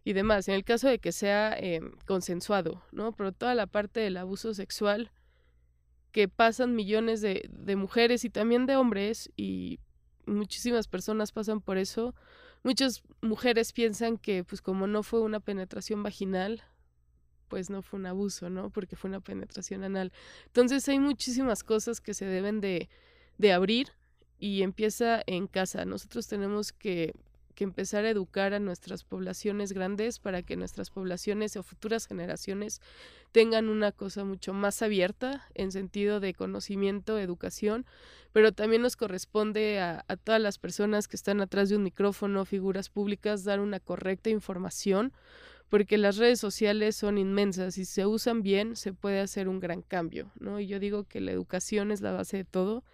y 0.04 0.14
demás, 0.14 0.48
en 0.48 0.56
el 0.56 0.64
caso 0.64 0.88
de 0.88 1.00
que 1.00 1.12
sea 1.12 1.56
eh, 1.58 1.82
consensuado, 2.06 2.82
¿no? 2.92 3.12
Pero 3.12 3.32
toda 3.32 3.56
la 3.56 3.68
parte 3.68 4.00
del 4.00 4.18
abuso 4.18 4.54
sexual 4.54 5.12
que 6.12 6.28
pasan 6.28 6.76
millones 6.76 7.22
de, 7.22 7.48
de 7.52 7.76
mujeres 7.76 8.26
y 8.26 8.30
también 8.30 8.66
de 8.66 8.76
hombres 8.76 9.32
y 9.36 9.80
muchísimas 10.26 10.88
personas 10.88 11.32
pasan 11.32 11.62
por 11.62 11.78
eso. 11.78 12.16
Muchas 12.64 13.04
mujeres 13.22 13.74
piensan 13.74 14.18
que 14.18 14.44
pues 14.44 14.62
como 14.62 14.88
no 14.88 15.04
fue 15.04 15.22
una 15.22 15.40
penetración 15.40 16.04
vaginal, 16.04 16.64
pues 17.48 17.70
no 17.70 17.82
fue 17.82 18.00
un 18.00 18.06
abuso, 18.06 18.50
¿no? 18.50 18.70
Porque 18.70 18.96
fue 18.96 19.10
una 19.10 19.20
penetración 19.20 19.84
anal. 19.84 20.14
Entonces 20.46 20.88
hay 20.88 21.00
muchísimas 21.00 21.64
cosas 21.64 22.00
que 22.00 22.14
se 22.14 22.26
deben 22.26 22.62
de, 22.62 22.90
de 23.38 23.54
abrir 23.54 23.90
y 24.38 24.62
empieza 24.62 25.22
en 25.26 25.48
casa. 25.48 25.86
Nosotros 25.86 26.28
tenemos 26.28 26.72
que 26.72 27.14
que 27.60 27.66
empezar 27.66 28.06
a 28.06 28.10
educar 28.10 28.54
a 28.54 28.60
nuestras 28.60 29.04
poblaciones 29.04 29.74
grandes 29.74 30.20
para 30.20 30.44
que 30.44 30.56
nuestras 30.56 30.92
poblaciones 30.92 31.58
o 31.58 31.62
futuras 31.62 32.08
generaciones 32.08 32.80
tengan 33.34 33.68
una 33.68 33.92
cosa 33.92 34.24
mucho 34.24 34.54
más 34.54 34.82
abierta 34.82 35.46
en 35.56 35.74
sentido 35.74 36.22
de 36.22 36.34
conocimiento, 36.34 37.20
educación, 37.20 37.86
pero 38.32 38.54
también 38.54 38.82
nos 38.82 38.96
corresponde 38.96 39.82
a, 39.82 40.06
todas 40.24 40.40
las 40.40 40.58
personas 40.58 41.10
que 41.10 41.18
están 41.18 41.42
atrás 41.42 41.68
de 41.68 41.76
un 41.76 41.84
micrófono, 41.84 42.46
figuras 42.46 42.88
públicas, 42.88 43.44
dar 43.44 43.60
una 43.60 43.82
correcta 43.82 44.30
información 44.30 45.12
porque 45.68 45.98
las 45.98 46.16
redes 46.16 46.40
sociales 46.40 46.96
son 46.96 47.18
inmensas 47.18 47.78
y 47.78 47.84
si 47.84 47.92
se 47.92 48.06
usan 48.06 48.42
bien 48.42 48.78
se 48.78 48.94
puede 48.94 49.20
hacer 49.20 49.50
un 49.50 49.60
gran 49.60 49.82
cambio, 49.82 50.32
¿no? 50.40 50.62
Y 50.62 50.68
yo 50.68 50.80
digo 50.80 51.04
que 51.04 51.20
la 51.20 51.32
educación 51.32 51.92
es 51.92 52.00
la 52.00 52.14
base 52.14 52.38
de 52.38 52.46
todo 52.46 52.86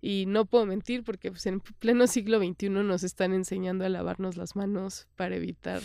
y 0.00 0.26
no 0.26 0.46
puedo 0.46 0.66
mentir 0.66 1.04
porque 1.04 1.30
pues, 1.30 1.46
en 1.46 1.60
pleno 1.60 2.06
siglo 2.06 2.38
XXI 2.38 2.70
nos 2.70 3.02
están 3.02 3.32
enseñando 3.32 3.84
a 3.84 3.88
lavarnos 3.88 4.36
las 4.36 4.56
manos 4.56 5.06
para 5.16 5.36
evitar 5.36 5.82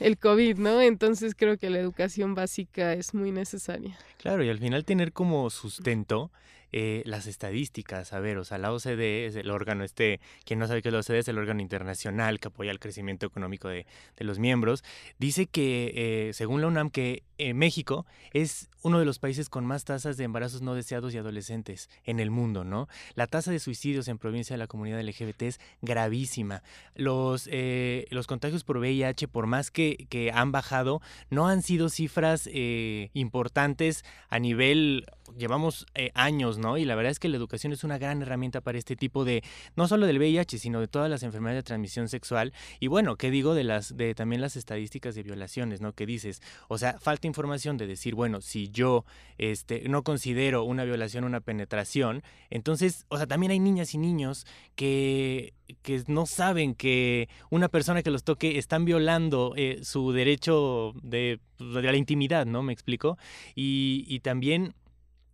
el 0.00 0.18
COVID, 0.18 0.58
¿no? 0.58 0.80
Entonces 0.80 1.34
creo 1.34 1.58
que 1.58 1.70
la 1.70 1.78
educación 1.78 2.34
básica 2.34 2.92
es 2.92 3.14
muy 3.14 3.32
necesaria. 3.32 3.98
Claro, 4.18 4.44
y 4.44 4.48
al 4.48 4.58
final 4.58 4.84
tener 4.84 5.12
como 5.12 5.50
sustento 5.50 6.30
eh, 6.70 7.02
las 7.06 7.26
estadísticas. 7.26 8.12
A 8.12 8.20
ver, 8.20 8.36
o 8.36 8.44
sea, 8.44 8.58
la 8.58 8.72
OCDE 8.72 9.24
es 9.26 9.36
el 9.36 9.50
órgano 9.50 9.84
este, 9.84 10.20
quien 10.44 10.58
no 10.58 10.66
sabe 10.66 10.82
qué 10.82 10.88
es 10.88 10.92
la 10.92 11.00
OCDE, 11.00 11.20
es 11.20 11.28
el 11.28 11.38
órgano 11.38 11.62
internacional 11.62 12.40
que 12.40 12.48
apoya 12.48 12.70
el 12.70 12.78
crecimiento 12.78 13.24
económico 13.24 13.68
de, 13.68 13.86
de 14.16 14.24
los 14.24 14.38
miembros. 14.38 14.84
Dice 15.18 15.46
que, 15.46 15.92
eh, 16.28 16.32
según 16.34 16.60
la 16.60 16.66
UNAM, 16.66 16.90
que 16.90 17.22
eh, 17.38 17.54
México 17.54 18.04
es 18.32 18.68
uno 18.82 18.98
de 18.98 19.06
los 19.06 19.18
países 19.18 19.48
con 19.48 19.64
más 19.64 19.84
tasas 19.84 20.16
de 20.16 20.24
embarazos 20.24 20.60
no 20.60 20.74
deseados 20.74 21.14
y 21.14 21.18
adolescentes 21.18 21.88
en 22.04 22.20
el 22.20 22.30
mundo, 22.30 22.64
¿no? 22.64 22.88
La 23.14 23.26
tasa 23.26 23.50
de 23.50 23.60
suicidios 23.60 24.08
en 24.08 24.18
provincia 24.18 24.54
de 24.54 24.58
la 24.58 24.66
comunidad 24.66 25.00
LGBT 25.00 25.42
es 25.42 25.60
gravísima. 25.80 26.62
Los, 26.94 27.48
los 28.10 28.26
contagios 28.26 28.64
por 28.64 28.78
VIH, 28.78 29.28
por 29.28 29.46
más 29.46 29.70
que, 29.70 30.06
que, 30.08 30.30
han 30.32 30.52
bajado, 30.52 31.00
no 31.30 31.48
han 31.48 31.62
sido 31.62 31.88
cifras 31.88 32.48
importantes 33.14 34.04
a 34.28 34.38
nivel, 34.38 35.06
llevamos 35.36 35.86
años 36.14 36.58
¿no? 36.58 36.78
Y 36.78 36.84
la 36.84 36.94
verdad 36.94 37.10
es 37.10 37.18
que 37.18 37.28
la 37.28 37.36
educación 37.36 37.72
es 37.72 37.84
una 37.84 37.98
gran 37.98 38.22
herramienta 38.22 38.60
para 38.60 38.78
este 38.78 38.96
tipo 38.96 39.24
de, 39.24 39.42
no 39.76 39.88
solo 39.88 40.06
del 40.06 40.18
VIH, 40.18 40.58
sino 40.58 40.80
de 40.80 40.88
todas 40.88 41.10
las 41.10 41.22
enfermedades 41.22 41.58
de 41.58 41.66
transmisión 41.66 42.08
sexual. 42.08 42.52
Y 42.80 42.86
bueno, 42.86 43.16
¿qué 43.16 43.30
digo 43.30 43.54
de 43.54 43.64
las, 43.64 43.96
de 43.96 44.14
también 44.14 44.40
las 44.40 44.56
estadísticas 44.56 45.14
de 45.14 45.22
violaciones, 45.22 45.80
¿no? 45.80 45.92
Que 45.92 46.06
dices, 46.06 46.40
o 46.68 46.78
sea, 46.78 46.98
falta 46.98 47.26
información 47.26 47.76
de 47.76 47.86
decir, 47.86 48.14
bueno, 48.14 48.40
si 48.40 48.70
yo 48.70 49.04
este, 49.36 49.88
no 49.88 50.02
considero 50.02 50.64
una 50.64 50.84
violación 50.84 51.24
una 51.24 51.40
penetración, 51.40 52.22
entonces, 52.50 53.04
o 53.08 53.16
sea, 53.16 53.26
también 53.26 53.52
hay 53.52 53.60
niñas 53.60 53.94
y 53.94 53.98
niños 53.98 54.46
que 54.76 55.52
que 55.82 56.02
no 56.06 56.24
saben 56.24 56.74
que 56.74 57.28
una 57.50 57.68
persona 57.68 58.02
que 58.02 58.10
los 58.10 58.24
toque 58.24 58.56
están 58.56 58.86
violando 58.86 59.52
eh, 59.54 59.80
su 59.82 60.12
derecho 60.12 60.94
de, 61.02 61.40
de, 61.58 61.82
la 61.82 61.94
intimidad, 61.94 62.46
¿no? 62.46 62.62
Me 62.62 62.72
explico. 62.72 63.18
Y 63.54 64.20
también, 64.20 64.72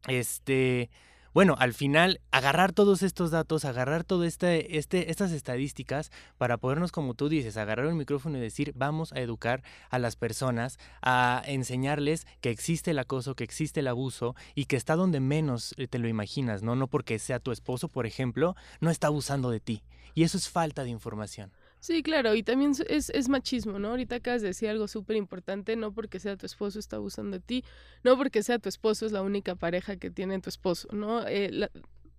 este, 0.08 0.90
bueno, 1.34 1.56
al 1.58 1.74
final 1.74 2.20
agarrar 2.30 2.72
todos 2.72 3.02
estos 3.02 3.32
datos, 3.32 3.64
agarrar 3.64 4.04
todas 4.04 4.28
este, 4.28 4.78
este, 4.78 5.10
estas 5.10 5.32
estadísticas 5.32 6.12
para 6.38 6.58
podernos, 6.58 6.92
como 6.92 7.14
tú 7.14 7.28
dices, 7.28 7.56
agarrar 7.56 7.86
el 7.86 7.96
micrófono 7.96 8.38
y 8.38 8.40
decir, 8.40 8.72
vamos 8.76 9.12
a 9.12 9.18
educar 9.18 9.64
a 9.90 9.98
las 9.98 10.14
personas, 10.14 10.78
a 11.02 11.42
enseñarles 11.44 12.28
que 12.40 12.50
existe 12.50 12.92
el 12.92 13.00
acoso, 13.00 13.34
que 13.34 13.42
existe 13.42 13.80
el 13.80 13.88
abuso 13.88 14.36
y 14.54 14.66
que 14.66 14.76
está 14.76 14.94
donde 14.94 15.18
menos 15.18 15.74
eh, 15.76 15.88
te 15.88 15.98
lo 15.98 16.06
imaginas, 16.06 16.62
¿no? 16.62 16.76
No 16.76 16.86
porque 16.86 17.18
sea 17.18 17.40
tu 17.40 17.50
esposo, 17.50 17.88
por 17.88 18.06
ejemplo, 18.06 18.54
no 18.80 18.90
está 18.90 19.08
abusando 19.08 19.50
de 19.50 19.58
ti. 19.58 19.82
Y 20.14 20.22
eso 20.22 20.38
es 20.38 20.48
falta 20.48 20.84
de 20.84 20.90
información. 20.90 21.50
Sí, 21.84 22.02
claro, 22.02 22.34
y 22.34 22.42
también 22.42 22.72
es, 22.88 23.10
es 23.10 23.28
machismo, 23.28 23.78
¿no? 23.78 23.88
Ahorita 23.90 24.16
acabas 24.16 24.40
de 24.40 24.48
decir 24.48 24.70
algo 24.70 24.88
súper 24.88 25.16
importante, 25.16 25.76
no 25.76 25.92
porque 25.92 26.18
sea 26.18 26.34
tu 26.34 26.46
esposo 26.46 26.78
está 26.78 26.96
abusando 26.96 27.36
de 27.36 27.40
ti, 27.40 27.62
no 28.02 28.16
porque 28.16 28.42
sea 28.42 28.58
tu 28.58 28.70
esposo 28.70 29.04
es 29.04 29.12
la 29.12 29.20
única 29.20 29.54
pareja 29.54 29.96
que 29.96 30.10
tiene 30.10 30.40
tu 30.40 30.48
esposo, 30.48 30.88
¿no? 30.92 31.28
Eh, 31.28 31.68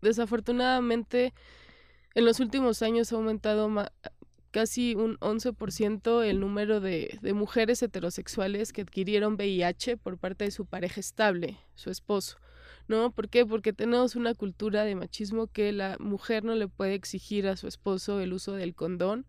desafortunadamente, 0.03 1.33
en 2.13 2.25
los 2.25 2.39
últimos 2.39 2.83
años 2.83 3.11
ha 3.11 3.15
aumentado 3.15 3.67
casi 4.51 4.93
un 4.93 5.17
11% 5.17 6.21
el 6.23 6.41
número 6.41 6.79
de, 6.79 7.17
de 7.23 7.33
mujeres 7.33 7.81
heterosexuales 7.81 8.71
que 8.71 8.81
adquirieron 8.81 9.33
VIH 9.33 9.97
por 9.97 10.19
parte 10.19 10.45
de 10.45 10.51
su 10.51 10.67
pareja 10.67 10.99
estable, 10.99 11.57
su 11.73 11.89
esposo. 11.89 12.37
¿No? 12.87 13.11
¿Por 13.11 13.29
qué? 13.29 13.45
Porque 13.45 13.73
tenemos 13.73 14.15
una 14.15 14.33
cultura 14.33 14.83
de 14.83 14.95
machismo 14.95 15.47
que 15.47 15.71
la 15.71 15.97
mujer 15.99 16.43
no 16.43 16.55
le 16.55 16.67
puede 16.67 16.93
exigir 16.93 17.47
a 17.47 17.57
su 17.57 17.67
esposo 17.67 18.19
el 18.19 18.33
uso 18.33 18.53
del 18.53 18.75
condón. 18.75 19.25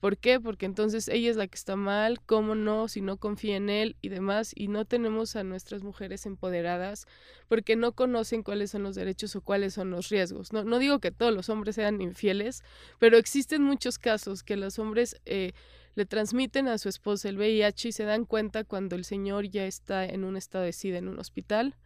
¿Por 0.00 0.16
qué? 0.16 0.40
Porque 0.40 0.64
entonces 0.64 1.08
ella 1.08 1.30
es 1.30 1.36
la 1.36 1.46
que 1.46 1.56
está 1.56 1.76
mal, 1.76 2.22
¿cómo 2.22 2.54
no? 2.54 2.88
Si 2.88 3.02
no 3.02 3.18
confía 3.18 3.56
en 3.56 3.68
él 3.68 3.96
y 4.00 4.08
demás, 4.08 4.52
y 4.56 4.68
no 4.68 4.86
tenemos 4.86 5.36
a 5.36 5.44
nuestras 5.44 5.82
mujeres 5.82 6.24
empoderadas 6.24 7.06
porque 7.48 7.76
no 7.76 7.92
conocen 7.92 8.42
cuáles 8.42 8.70
son 8.70 8.82
los 8.82 8.94
derechos 8.94 9.36
o 9.36 9.42
cuáles 9.42 9.74
son 9.74 9.90
los 9.90 10.08
riesgos. 10.08 10.54
No, 10.54 10.64
no 10.64 10.78
digo 10.78 11.00
que 11.00 11.10
todos 11.10 11.34
los 11.34 11.50
hombres 11.50 11.74
sean 11.74 12.00
infieles, 12.00 12.64
pero 12.98 13.18
existen 13.18 13.62
muchos 13.62 13.98
casos 13.98 14.42
que 14.42 14.56
los 14.56 14.78
hombres 14.78 15.20
eh, 15.26 15.52
le 15.96 16.06
transmiten 16.06 16.66
a 16.68 16.78
su 16.78 16.88
esposa 16.88 17.28
el 17.28 17.36
VIH 17.36 17.88
y 17.88 17.92
se 17.92 18.04
dan 18.04 18.24
cuenta 18.24 18.64
cuando 18.64 18.96
el 18.96 19.04
señor 19.04 19.50
ya 19.50 19.66
está 19.66 20.06
en 20.06 20.24
un 20.24 20.38
estado 20.38 20.64
de 20.64 20.72
SIDA 20.72 20.96
en 20.96 21.08
un 21.08 21.18
hospital 21.18 21.76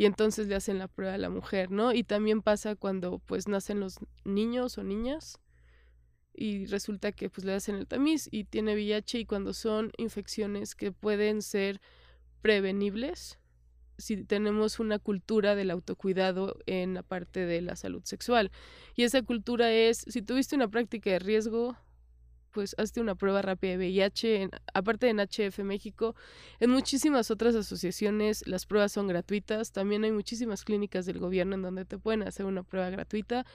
y 0.00 0.06
entonces 0.06 0.48
le 0.48 0.54
hacen 0.54 0.78
la 0.78 0.88
prueba 0.88 1.12
a 1.12 1.18
la 1.18 1.28
mujer, 1.28 1.70
¿no? 1.70 1.92
Y 1.92 2.04
también 2.04 2.40
pasa 2.40 2.74
cuando 2.74 3.18
pues 3.18 3.48
nacen 3.48 3.80
los 3.80 3.98
niños 4.24 4.78
o 4.78 4.82
niñas 4.82 5.38
y 6.32 6.64
resulta 6.64 7.12
que 7.12 7.28
pues 7.28 7.44
le 7.44 7.52
hacen 7.52 7.74
el 7.74 7.86
tamiz 7.86 8.26
y 8.32 8.44
tiene 8.44 8.72
VIH 8.72 9.18
y 9.18 9.26
cuando 9.26 9.52
son 9.52 9.92
infecciones 9.98 10.74
que 10.74 10.90
pueden 10.90 11.42
ser 11.42 11.82
prevenibles 12.40 13.38
si 13.98 14.24
tenemos 14.24 14.80
una 14.80 14.98
cultura 14.98 15.54
del 15.54 15.70
autocuidado 15.70 16.56
en 16.64 16.94
la 16.94 17.02
parte 17.02 17.44
de 17.44 17.60
la 17.60 17.76
salud 17.76 18.00
sexual. 18.04 18.50
Y 18.96 19.02
esa 19.02 19.20
cultura 19.20 19.70
es, 19.70 20.06
si 20.08 20.22
tuviste 20.22 20.56
una 20.56 20.68
práctica 20.68 21.10
de 21.10 21.18
riesgo, 21.18 21.76
pues 22.50 22.74
hazte 22.78 23.00
una 23.00 23.14
prueba 23.14 23.42
rápida 23.42 23.72
de 23.72 23.78
VIH, 23.78 24.50
aparte 24.74 25.06
de 25.06 25.10
en 25.10 25.20
HF 25.20 25.58
México, 25.64 26.14
en 26.58 26.70
muchísimas 26.70 27.30
otras 27.30 27.54
asociaciones 27.54 28.46
las 28.46 28.66
pruebas 28.66 28.92
son 28.92 29.08
gratuitas, 29.08 29.72
también 29.72 30.04
hay 30.04 30.12
muchísimas 30.12 30.64
clínicas 30.64 31.06
del 31.06 31.18
gobierno 31.18 31.54
en 31.54 31.62
donde 31.62 31.84
te 31.84 31.98
pueden 31.98 32.22
hacer 32.22 32.46
una 32.46 32.62
prueba 32.62 32.90
gratuita. 32.90 33.46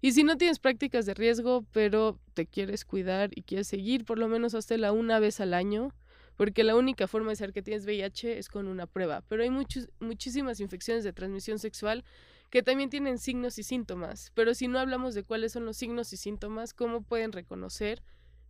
Y 0.00 0.12
si 0.12 0.22
no 0.22 0.36
tienes 0.36 0.60
prácticas 0.60 1.06
de 1.06 1.14
riesgo, 1.14 1.64
pero 1.72 2.18
te 2.34 2.46
quieres 2.46 2.84
cuidar 2.84 3.30
y 3.34 3.42
quieres 3.42 3.66
seguir, 3.66 4.04
por 4.04 4.18
lo 4.18 4.28
menos 4.28 4.54
la 4.70 4.92
una 4.92 5.18
vez 5.18 5.40
al 5.40 5.54
año, 5.54 5.92
porque 6.36 6.62
la 6.62 6.76
única 6.76 7.08
forma 7.08 7.30
de 7.30 7.36
saber 7.36 7.52
que 7.52 7.62
tienes 7.62 7.84
VIH 7.84 8.38
es 8.38 8.48
con 8.48 8.68
una 8.68 8.86
prueba. 8.86 9.24
Pero 9.28 9.42
hay 9.42 9.50
muchos, 9.50 9.88
muchísimas 9.98 10.60
infecciones 10.60 11.02
de 11.02 11.12
transmisión 11.12 11.58
sexual 11.58 12.04
que 12.48 12.62
también 12.62 12.90
tienen 12.90 13.18
signos 13.18 13.58
y 13.58 13.64
síntomas. 13.64 14.30
Pero 14.34 14.54
si 14.54 14.68
no 14.68 14.78
hablamos 14.78 15.14
de 15.14 15.24
cuáles 15.24 15.52
son 15.52 15.66
los 15.66 15.76
signos 15.76 16.12
y 16.12 16.16
síntomas, 16.16 16.74
¿cómo 16.74 17.02
pueden 17.02 17.32
reconocer? 17.32 18.02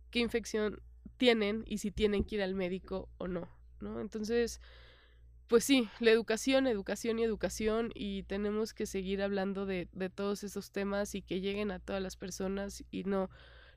Qué 0.09 0.19
infección 0.19 0.81
tienen 1.17 1.63
y 1.67 1.79
si 1.79 1.91
tienen 1.91 2.23
que 2.23 2.35
ir 2.35 2.41
al 2.41 2.55
médico 2.55 3.09
o 3.17 3.27
no, 3.27 3.47
¿no? 3.79 3.99
Entonces, 3.99 4.61
pues 5.47 5.63
sí, 5.63 5.89
la 5.99 6.11
educación, 6.11 6.67
educación 6.67 7.19
y 7.19 7.23
educación 7.23 7.91
y 7.95 8.23
tenemos 8.23 8.73
que 8.73 8.85
seguir 8.85 9.21
hablando 9.21 9.65
de, 9.65 9.87
de 9.91 10.09
todos 10.09 10.43
esos 10.43 10.71
temas 10.71 11.15
y 11.15 11.21
que 11.21 11.41
lleguen 11.41 11.71
a 11.71 11.79
todas 11.79 12.01
las 12.01 12.15
personas 12.15 12.83
y 12.91 13.03
no 13.03 13.29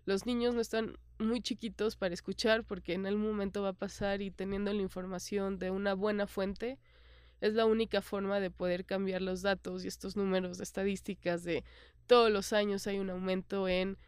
los 0.04 0.26
niños 0.26 0.54
no 0.54 0.60
están 0.60 0.98
muy 1.18 1.40
chiquitos 1.40 1.96
para 1.96 2.14
escuchar 2.14 2.64
porque 2.64 2.94
en 2.94 3.06
algún 3.06 3.26
momento 3.26 3.62
va 3.62 3.70
a 3.70 3.74
pasar 3.74 4.20
y 4.20 4.30
teniendo 4.30 4.72
la 4.72 4.82
información 4.82 5.58
de 5.58 5.70
una 5.70 5.94
buena 5.94 6.26
fuente 6.26 6.78
es 7.40 7.54
la 7.54 7.66
única 7.66 8.02
forma 8.02 8.40
de 8.40 8.50
poder 8.50 8.84
cambiar 8.84 9.22
los 9.22 9.42
datos 9.42 9.84
y 9.84 9.88
estos 9.88 10.16
números 10.16 10.58
de 10.58 10.64
estadísticas 10.64 11.42
de 11.44 11.64
todos 12.06 12.30
los 12.30 12.52
años 12.52 12.86
hay 12.86 12.98
un 12.98 13.10
aumento 13.10 13.68
en 13.68 13.98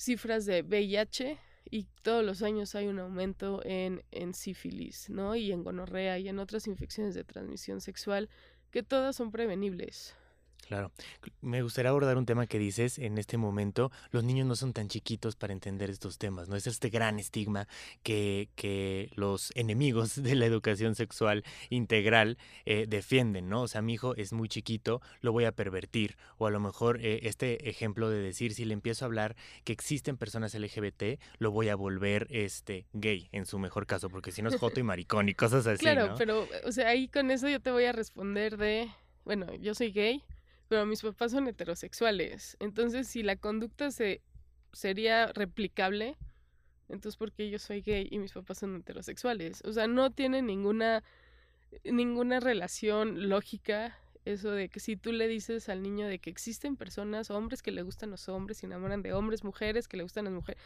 cifras 0.00 0.46
de 0.46 0.62
VIH 0.62 1.38
y 1.70 1.84
todos 2.02 2.24
los 2.24 2.42
años 2.42 2.74
hay 2.74 2.86
un 2.86 2.98
aumento 2.98 3.60
en, 3.64 4.02
en 4.10 4.32
sífilis, 4.32 5.10
¿no? 5.10 5.36
Y 5.36 5.52
en 5.52 5.62
gonorrea 5.62 6.18
y 6.18 6.28
en 6.28 6.38
otras 6.38 6.66
infecciones 6.66 7.14
de 7.14 7.22
transmisión 7.22 7.82
sexual 7.82 8.30
que 8.70 8.82
todas 8.82 9.14
son 9.16 9.30
prevenibles. 9.30 10.16
Claro. 10.70 10.92
Me 11.40 11.62
gustaría 11.62 11.90
abordar 11.90 12.16
un 12.16 12.26
tema 12.26 12.46
que 12.46 12.60
dices 12.60 13.00
en 13.00 13.18
este 13.18 13.36
momento. 13.36 13.90
Los 14.12 14.22
niños 14.22 14.46
no 14.46 14.54
son 14.54 14.72
tan 14.72 14.86
chiquitos 14.86 15.34
para 15.34 15.52
entender 15.52 15.90
estos 15.90 16.16
temas, 16.16 16.48
¿no? 16.48 16.54
Es 16.54 16.68
este 16.68 16.90
gran 16.90 17.18
estigma 17.18 17.66
que, 18.04 18.50
que 18.54 19.10
los 19.16 19.50
enemigos 19.56 20.14
de 20.22 20.36
la 20.36 20.46
educación 20.46 20.94
sexual 20.94 21.42
integral 21.70 22.38
eh, 22.66 22.86
defienden, 22.88 23.48
¿no? 23.48 23.62
O 23.62 23.66
sea, 23.66 23.82
mi 23.82 23.94
hijo 23.94 24.14
es 24.14 24.32
muy 24.32 24.48
chiquito, 24.48 25.02
lo 25.22 25.32
voy 25.32 25.44
a 25.44 25.50
pervertir. 25.50 26.16
O 26.38 26.46
a 26.46 26.52
lo 26.52 26.60
mejor 26.60 27.00
eh, 27.04 27.18
este 27.24 27.68
ejemplo 27.68 28.08
de 28.08 28.20
decir, 28.20 28.54
si 28.54 28.64
le 28.64 28.72
empiezo 28.72 29.04
a 29.04 29.06
hablar 29.06 29.34
que 29.64 29.72
existen 29.72 30.16
personas 30.16 30.54
LGBT, 30.54 31.18
lo 31.38 31.50
voy 31.50 31.68
a 31.68 31.74
volver 31.74 32.28
este 32.30 32.86
gay, 32.92 33.28
en 33.32 33.44
su 33.44 33.58
mejor 33.58 33.88
caso, 33.88 34.08
porque 34.08 34.30
si 34.30 34.40
no 34.40 34.50
es 34.50 34.56
joto 34.56 34.78
y 34.78 34.84
maricón 34.84 35.28
y 35.28 35.34
cosas 35.34 35.66
así. 35.66 35.80
Claro, 35.80 36.14
pero, 36.16 36.46
o 36.64 36.70
sea, 36.70 36.90
ahí 36.90 37.08
con 37.08 37.32
eso 37.32 37.48
yo 37.48 37.58
te 37.58 37.72
voy 37.72 37.86
a 37.86 37.92
responder 37.92 38.56
de, 38.56 38.88
bueno, 39.24 39.52
yo 39.56 39.74
soy 39.74 39.90
gay 39.90 40.22
pero 40.70 40.86
mis 40.86 41.02
papás 41.02 41.32
son 41.32 41.48
heterosexuales. 41.48 42.56
Entonces, 42.60 43.08
si 43.08 43.24
la 43.24 43.34
conducta 43.34 43.90
se 43.90 44.22
sería 44.72 45.26
replicable, 45.32 46.16
entonces 46.88 47.16
¿por 47.16 47.32
qué 47.32 47.50
yo 47.50 47.58
soy 47.58 47.80
gay 47.82 48.06
y 48.08 48.20
mis 48.20 48.30
papás 48.30 48.58
son 48.58 48.76
heterosexuales? 48.76 49.62
O 49.64 49.72
sea, 49.72 49.88
no 49.88 50.12
tiene 50.12 50.42
ninguna 50.42 51.02
ninguna 51.82 52.38
relación 52.38 53.28
lógica 53.28 53.98
eso 54.24 54.52
de 54.52 54.68
que 54.68 54.78
si 54.78 54.96
tú 54.96 55.10
le 55.10 55.26
dices 55.26 55.68
al 55.68 55.82
niño 55.82 56.06
de 56.06 56.20
que 56.20 56.30
existen 56.30 56.76
personas, 56.76 57.30
hombres 57.32 57.62
que 57.62 57.72
le 57.72 57.82
gustan 57.82 58.12
los 58.12 58.28
hombres, 58.28 58.58
se 58.58 58.66
enamoran 58.66 59.02
de 59.02 59.12
hombres, 59.12 59.42
mujeres 59.42 59.88
que 59.88 59.96
le 59.96 60.04
gustan 60.04 60.26
las 60.26 60.34
mujeres. 60.34 60.62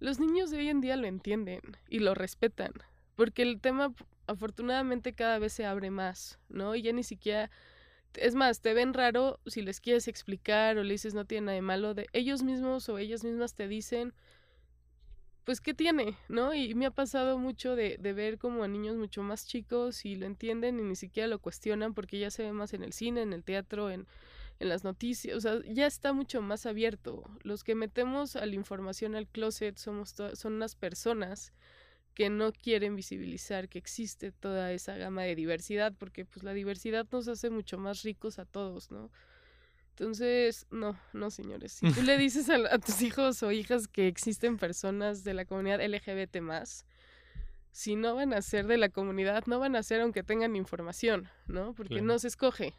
Los 0.00 0.18
niños 0.18 0.50
de 0.50 0.56
hoy 0.58 0.68
en 0.68 0.80
día 0.80 0.96
lo 0.96 1.06
entienden 1.06 1.60
y 1.88 2.00
lo 2.00 2.14
respetan, 2.14 2.72
porque 3.14 3.42
el 3.42 3.60
tema 3.60 3.94
afortunadamente 4.26 5.12
cada 5.12 5.38
vez 5.38 5.52
se 5.52 5.64
abre 5.64 5.90
más, 5.90 6.40
¿no? 6.48 6.74
Y 6.74 6.82
ya 6.82 6.92
ni 6.92 7.04
siquiera 7.04 7.52
es 8.14 8.34
más, 8.34 8.60
te 8.60 8.74
ven 8.74 8.94
raro 8.94 9.40
si 9.46 9.62
les 9.62 9.80
quieres 9.80 10.08
explicar 10.08 10.78
o 10.78 10.82
le 10.82 10.92
dices 10.92 11.14
no 11.14 11.24
tiene 11.24 11.46
nada 11.46 11.56
de 11.56 11.62
malo, 11.62 11.94
de 11.94 12.06
ellos 12.12 12.42
mismos 12.42 12.88
o 12.88 12.98
ellas 12.98 13.24
mismas 13.24 13.54
te 13.54 13.68
dicen, 13.68 14.14
pues, 15.44 15.60
¿qué 15.60 15.74
tiene? 15.74 16.16
¿No? 16.28 16.54
Y 16.54 16.74
me 16.74 16.86
ha 16.86 16.90
pasado 16.90 17.38
mucho 17.38 17.74
de, 17.74 17.96
de 17.98 18.12
ver 18.12 18.38
como 18.38 18.62
a 18.62 18.68
niños 18.68 18.96
mucho 18.96 19.22
más 19.22 19.46
chicos 19.46 20.04
y 20.04 20.14
lo 20.14 20.26
entienden 20.26 20.78
y 20.78 20.82
ni 20.82 20.96
siquiera 20.96 21.26
lo 21.26 21.38
cuestionan 21.38 21.94
porque 21.94 22.18
ya 22.18 22.30
se 22.30 22.44
ve 22.44 22.52
más 22.52 22.72
en 22.74 22.82
el 22.84 22.92
cine, 22.92 23.22
en 23.22 23.32
el 23.32 23.42
teatro, 23.42 23.90
en, 23.90 24.06
en 24.60 24.68
las 24.68 24.84
noticias, 24.84 25.36
o 25.36 25.40
sea, 25.40 25.58
ya 25.66 25.86
está 25.86 26.12
mucho 26.12 26.42
más 26.42 26.66
abierto. 26.66 27.24
Los 27.42 27.64
que 27.64 27.74
metemos 27.74 28.36
a 28.36 28.44
la 28.44 28.54
información 28.54 29.16
al 29.16 29.26
closet 29.26 29.76
somos 29.78 30.14
son 30.34 30.52
unas 30.52 30.76
personas 30.76 31.54
que 32.14 32.30
no 32.30 32.52
quieren 32.52 32.96
visibilizar 32.96 33.68
que 33.68 33.78
existe 33.78 34.32
toda 34.32 34.72
esa 34.72 34.96
gama 34.96 35.22
de 35.22 35.34
diversidad, 35.34 35.92
porque 35.98 36.24
pues 36.24 36.42
la 36.42 36.52
diversidad 36.52 37.06
nos 37.10 37.28
hace 37.28 37.50
mucho 37.50 37.78
más 37.78 38.02
ricos 38.02 38.38
a 38.38 38.44
todos, 38.44 38.90
¿no? 38.90 39.10
Entonces, 39.90 40.66
no, 40.70 40.98
no, 41.12 41.30
señores. 41.30 41.72
Si 41.72 41.92
tú 41.92 42.02
le 42.02 42.16
dices 42.18 42.48
a, 42.48 42.78
tus 42.78 43.02
hijos 43.02 43.42
o 43.42 43.52
hijas 43.52 43.86
que 43.86 44.08
existen 44.08 44.56
personas 44.56 45.24
de 45.24 45.34
la 45.34 45.44
comunidad 45.44 45.84
LGBT 45.84 46.40
más, 46.40 46.86
si 47.70 47.96
no 47.96 48.14
van 48.14 48.32
a 48.32 48.42
ser 48.42 48.66
de 48.66 48.78
la 48.78 48.88
comunidad, 48.88 49.44
no 49.46 49.58
van 49.58 49.76
a 49.76 49.82
ser 49.82 50.00
aunque 50.00 50.22
tengan 50.22 50.56
información, 50.56 51.28
¿no? 51.46 51.74
Porque 51.74 52.00
no 52.00 52.18
se 52.18 52.28
escoge. 52.28 52.74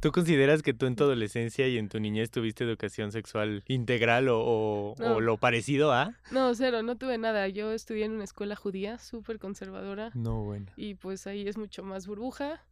¿Tú 0.00 0.12
consideras 0.12 0.62
que 0.62 0.74
tú 0.74 0.86
en 0.86 0.96
tu 0.96 1.04
adolescencia 1.04 1.66
y 1.66 1.78
en 1.78 1.88
tu 1.88 1.98
niñez 1.98 2.30
tuviste 2.30 2.64
educación 2.64 3.10
sexual 3.10 3.64
integral 3.68 4.28
o, 4.30 4.94
lo 5.20 5.36
parecido 5.38 5.92
a? 5.92 6.14
No, 6.30 6.54
cero, 6.54 6.82
no 6.82 6.96
tuve 6.96 7.16
nada. 7.16 7.48
Yo 7.48 7.72
estudié 7.72 8.04
en 8.04 8.12
una 8.12 8.24
escuela 8.24 8.54
judía 8.54 8.98
súper 8.98 9.38
conservadora. 9.38 10.10
No, 10.14 10.44
bueno. 10.44 10.66
Y 10.76 10.94
pues 10.94 11.26
ahí 11.26 11.48
es 11.48 11.56
mucho 11.56 11.82
más 11.82 12.06
burbuja. 12.06 12.62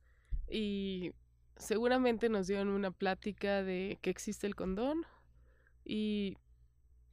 Y 0.51 1.13
seguramente 1.57 2.29
nos 2.29 2.47
dieron 2.47 2.69
una 2.69 2.91
plática 2.91 3.63
de 3.63 3.99
que 4.03 4.11
existe 4.11 4.47
el 4.47 4.55
condón. 4.55 5.07
Y 5.85 6.37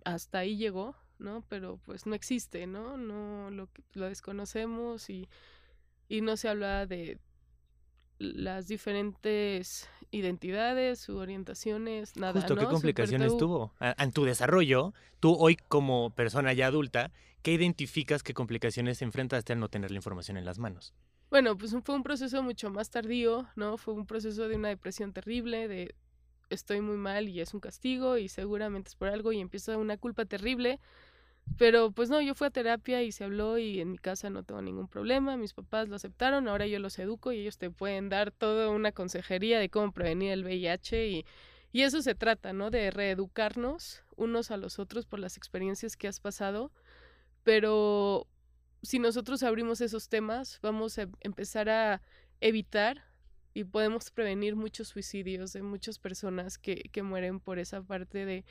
hasta 0.03 0.39
ahí 0.39 0.57
llegó, 0.57 0.95
¿no? 1.17 1.45
Pero 1.47 1.79
pues 1.85 2.05
no 2.05 2.13
existe, 2.15 2.67
¿no? 2.67 2.97
No 2.97 3.49
lo, 3.51 3.69
lo 3.93 4.07
desconocemos 4.07 5.09
y, 5.09 5.29
y 6.09 6.21
no 6.21 6.35
se 6.35 6.49
habla 6.49 6.85
de 6.85 7.19
las 8.19 8.67
diferentes 8.67 9.89
identidades, 10.11 10.99
sus 10.99 11.15
orientaciones, 11.15 12.15
nada. 12.17 12.33
Justo, 12.33 12.55
¿qué 12.55 12.65
complicaciones 12.65 13.37
tuvo? 13.37 13.73
En 13.79 14.11
tu 14.11 14.25
desarrollo, 14.25 14.93
tú 15.19 15.35
hoy 15.39 15.55
como 15.55 16.11
persona 16.11 16.53
ya 16.53 16.67
adulta, 16.67 17.11
¿qué 17.41 17.53
identificas 17.53 18.21
qué 18.21 18.33
complicaciones 18.33 19.01
enfrentaste 19.01 19.53
al 19.53 19.59
no 19.59 19.69
tener 19.69 19.91
la 19.91 19.97
información 19.97 20.37
en 20.37 20.45
las 20.45 20.59
manos? 20.59 20.93
Bueno, 21.31 21.57
pues 21.57 21.75
fue 21.83 21.95
un 21.95 22.03
proceso 22.03 22.43
mucho 22.43 22.69
más 22.71 22.89
tardío, 22.89 23.47
¿no? 23.55 23.77
Fue 23.77 23.93
un 23.93 24.05
proceso 24.05 24.47
de 24.47 24.55
una 24.55 24.67
depresión 24.69 25.13
terrible, 25.13 25.67
de 25.67 25.95
estoy 26.49 26.81
muy 26.81 26.97
mal 26.97 27.29
y 27.29 27.41
es 27.41 27.53
un 27.53 27.59
castigo 27.59 28.17
y 28.17 28.27
seguramente 28.27 28.89
es 28.89 28.95
por 28.95 29.09
algo 29.09 29.31
y 29.31 29.39
empieza 29.39 29.77
una 29.77 29.97
culpa 29.97 30.25
terrible 30.25 30.79
pero 31.57 31.91
pues 31.91 32.09
no, 32.09 32.21
yo 32.21 32.35
fui 32.35 32.47
a 32.47 32.51
terapia 32.51 33.03
y 33.03 33.11
se 33.11 33.23
habló 33.23 33.57
y 33.57 33.81
en 33.81 33.91
mi 33.91 33.97
casa 33.97 34.29
no 34.29 34.43
tengo 34.43 34.61
ningún 34.61 34.87
problema, 34.87 35.37
mis 35.37 35.53
papás 35.53 35.89
lo 35.89 35.95
aceptaron, 35.95 36.47
ahora 36.47 36.67
yo 36.67 36.79
los 36.79 36.97
educo 36.99 37.31
y 37.31 37.39
ellos 37.39 37.57
te 37.57 37.69
pueden 37.69 38.09
dar 38.09 38.31
toda 38.31 38.69
una 38.69 38.91
consejería 38.91 39.59
de 39.59 39.69
cómo 39.69 39.91
prevenir 39.91 40.31
el 40.31 40.43
VIH 40.43 41.07
y, 41.07 41.25
y 41.71 41.81
eso 41.81 42.01
se 42.01 42.15
trata, 42.15 42.53
¿no? 42.53 42.71
De 42.71 42.91
reeducarnos 42.91 44.03
unos 44.15 44.51
a 44.51 44.57
los 44.57 44.79
otros 44.79 45.05
por 45.05 45.19
las 45.19 45.37
experiencias 45.37 45.97
que 45.97 46.07
has 46.07 46.19
pasado, 46.19 46.71
pero 47.43 48.27
si 48.81 48.99
nosotros 48.99 49.43
abrimos 49.43 49.81
esos 49.81 50.09
temas, 50.09 50.59
vamos 50.61 50.97
a 50.97 51.07
empezar 51.21 51.69
a 51.69 52.01
evitar 52.41 53.03
y 53.53 53.63
podemos 53.65 54.11
prevenir 54.11 54.55
muchos 54.55 54.87
suicidios 54.89 55.53
de 55.53 55.61
muchas 55.61 55.99
personas 55.99 56.57
que, 56.57 56.89
que 56.91 57.03
mueren 57.03 57.39
por 57.39 57.59
esa 57.59 57.81
parte 57.81 58.25
de 58.25 58.45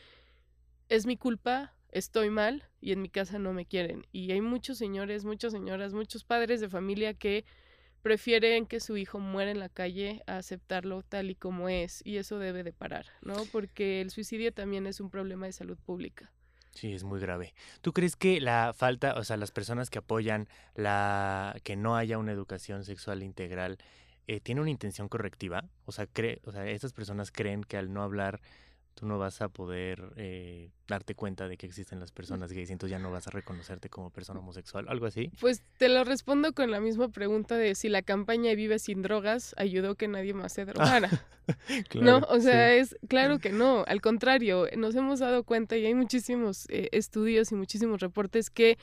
es 0.89 1.07
mi 1.07 1.17
culpa, 1.17 1.75
estoy 1.90 2.31
mal 2.31 2.64
y 2.81 2.92
en 2.92 3.03
mi 3.03 3.09
casa 3.09 3.38
no 3.38 3.53
me 3.53 3.66
quieren. 3.66 4.07
Y 4.12 4.33
hay 4.33 4.40
muchos 4.40 4.79
señores, 4.79 5.24
muchas 5.24 5.53
señoras, 5.53 5.92
muchos 5.92 6.24
padres 6.24 6.61
de 6.61 6.68
familia 6.68 7.14
que 7.14 7.44
prefieren 8.03 8.66
que 8.66 8.81
su 8.81 8.96
hijo 8.96 9.18
muera 9.18 9.51
en 9.51 9.59
la 9.59 9.68
calle 9.68 10.22
a 10.27 10.38
aceptarlo 10.38 11.03
tal 11.03 11.31
y 11.31 11.35
como 11.35 11.68
es 11.68 12.01
y 12.05 12.16
eso 12.16 12.38
debe 12.38 12.62
de 12.62 12.72
parar, 12.72 13.07
¿no? 13.22 13.35
Porque 13.53 14.01
el 14.01 14.11
suicidio 14.11 14.53
también 14.53 14.87
es 14.87 15.01
un 15.01 15.11
problema 15.11 15.46
de 15.46 15.53
salud 15.53 15.79
pública. 15.79 16.33
Sí, 16.74 16.92
es 16.92 17.03
muy 17.03 17.18
grave. 17.18 17.55
¿Tú 17.81 17.92
crees 17.92 18.14
que 18.14 18.40
la 18.40 18.72
falta, 18.72 19.14
o 19.18 19.24
sea, 19.24 19.37
las 19.37 19.51
personas 19.51 19.90
que 19.90 19.98
apoyan 19.98 20.48
la 20.74 21.57
que 21.64 21.77
no 21.77 21.96
haya 21.96 22.18
una 22.18 22.33
educación 22.33 22.85
sexual 22.85 23.22
integral 23.22 23.79
eh, 24.29 24.38
tiene 24.40 24.61
una 24.61 24.70
intención 24.70 25.09
correctiva? 25.09 25.64
O 25.87 25.92
sea, 25.92 26.07
cree, 26.07 26.40
o 26.44 26.53
sea, 26.53 26.68
estas 26.68 26.92
personas 26.92 27.33
creen 27.33 27.64
que 27.64 27.79
al 27.79 27.92
no 27.92 28.03
hablar 28.03 28.40
tú 28.99 29.07
no 29.07 29.17
vas 29.17 29.41
a 29.43 29.49
poder 29.49 30.13
eh, 30.17 30.71
darte 30.89 31.15
cuenta 31.15 31.47
de 31.47 31.57
que 31.57 31.67
existen 31.67 32.01
las 32.01 32.11
personas 32.11 32.53
gays 32.53 32.69
y 32.69 32.73
entonces 32.73 32.99
ya 32.99 32.99
no 32.99 33.13
vas 33.13 33.29
a 33.29 33.31
reconocerte 33.31 33.89
como 33.89 34.11
persona 34.11 34.41
homosexual, 34.41 34.87
algo 34.89 35.07
así. 35.07 35.31
Pues 35.41 35.63
te 35.77 35.89
lo 35.89 36.03
respondo 36.03 36.53
con 36.53 36.73
la 36.73 36.81
misma 36.81 37.09
pregunta 37.09 37.57
de 37.57 37.77
si 37.77 37.89
la 37.89 38.03
campaña 38.03 38.53
Vive 38.55 38.81
sin 38.81 39.03
drogas 39.03 39.55
ayudó 39.57 39.95
que 39.95 40.09
nadie 40.09 40.35
más 40.35 40.53
se 40.53 40.65
drogara. 40.65 41.11
no, 41.95 42.19
o 42.29 42.41
sea, 42.41 42.75
es 42.75 42.97
claro 43.09 43.39
que 43.39 43.53
no, 43.53 43.85
al 43.87 44.01
contrario, 44.01 44.67
nos 44.77 44.97
hemos 44.97 45.21
dado 45.21 45.45
cuenta 45.45 45.77
y 45.77 45.87
hay 45.87 45.95
muchísimos 45.95 46.67
eh, 46.69 46.89
estudios 46.91 47.53
y 47.53 47.55
muchísimos 47.55 48.01
reportes 48.01 48.51
que 48.51 48.79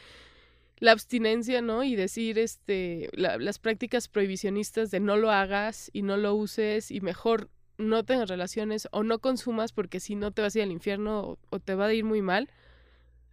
la 0.80 0.92
abstinencia, 0.92 1.62
¿no? 1.62 1.84
Y 1.84 1.96
decir, 1.96 2.40
este, 2.40 3.10
las 3.14 3.60
prácticas 3.60 4.08
prohibicionistas 4.08 4.92
de 4.92 5.00
no 5.00 5.18
lo 5.18 5.32
hagas 5.32 5.90
y 5.94 6.04
no 6.04 6.16
lo 6.16 6.36
uses 6.36 6.92
y 6.92 7.02
mejor 7.02 7.50
no 7.78 8.04
tengas 8.04 8.30
relaciones 8.30 8.88
o 8.92 9.04
no 9.04 9.20
consumas 9.20 9.72
porque 9.72 10.00
si 10.00 10.16
no 10.16 10.32
te 10.32 10.42
vas 10.42 10.56
a 10.56 10.60
ir 10.60 10.64
al 10.64 10.72
infierno 10.72 11.38
o, 11.50 11.60
te 11.60 11.76
va 11.76 11.88
a 11.88 11.94
ir 11.94 12.04
muy 12.04 12.22
mal. 12.22 12.50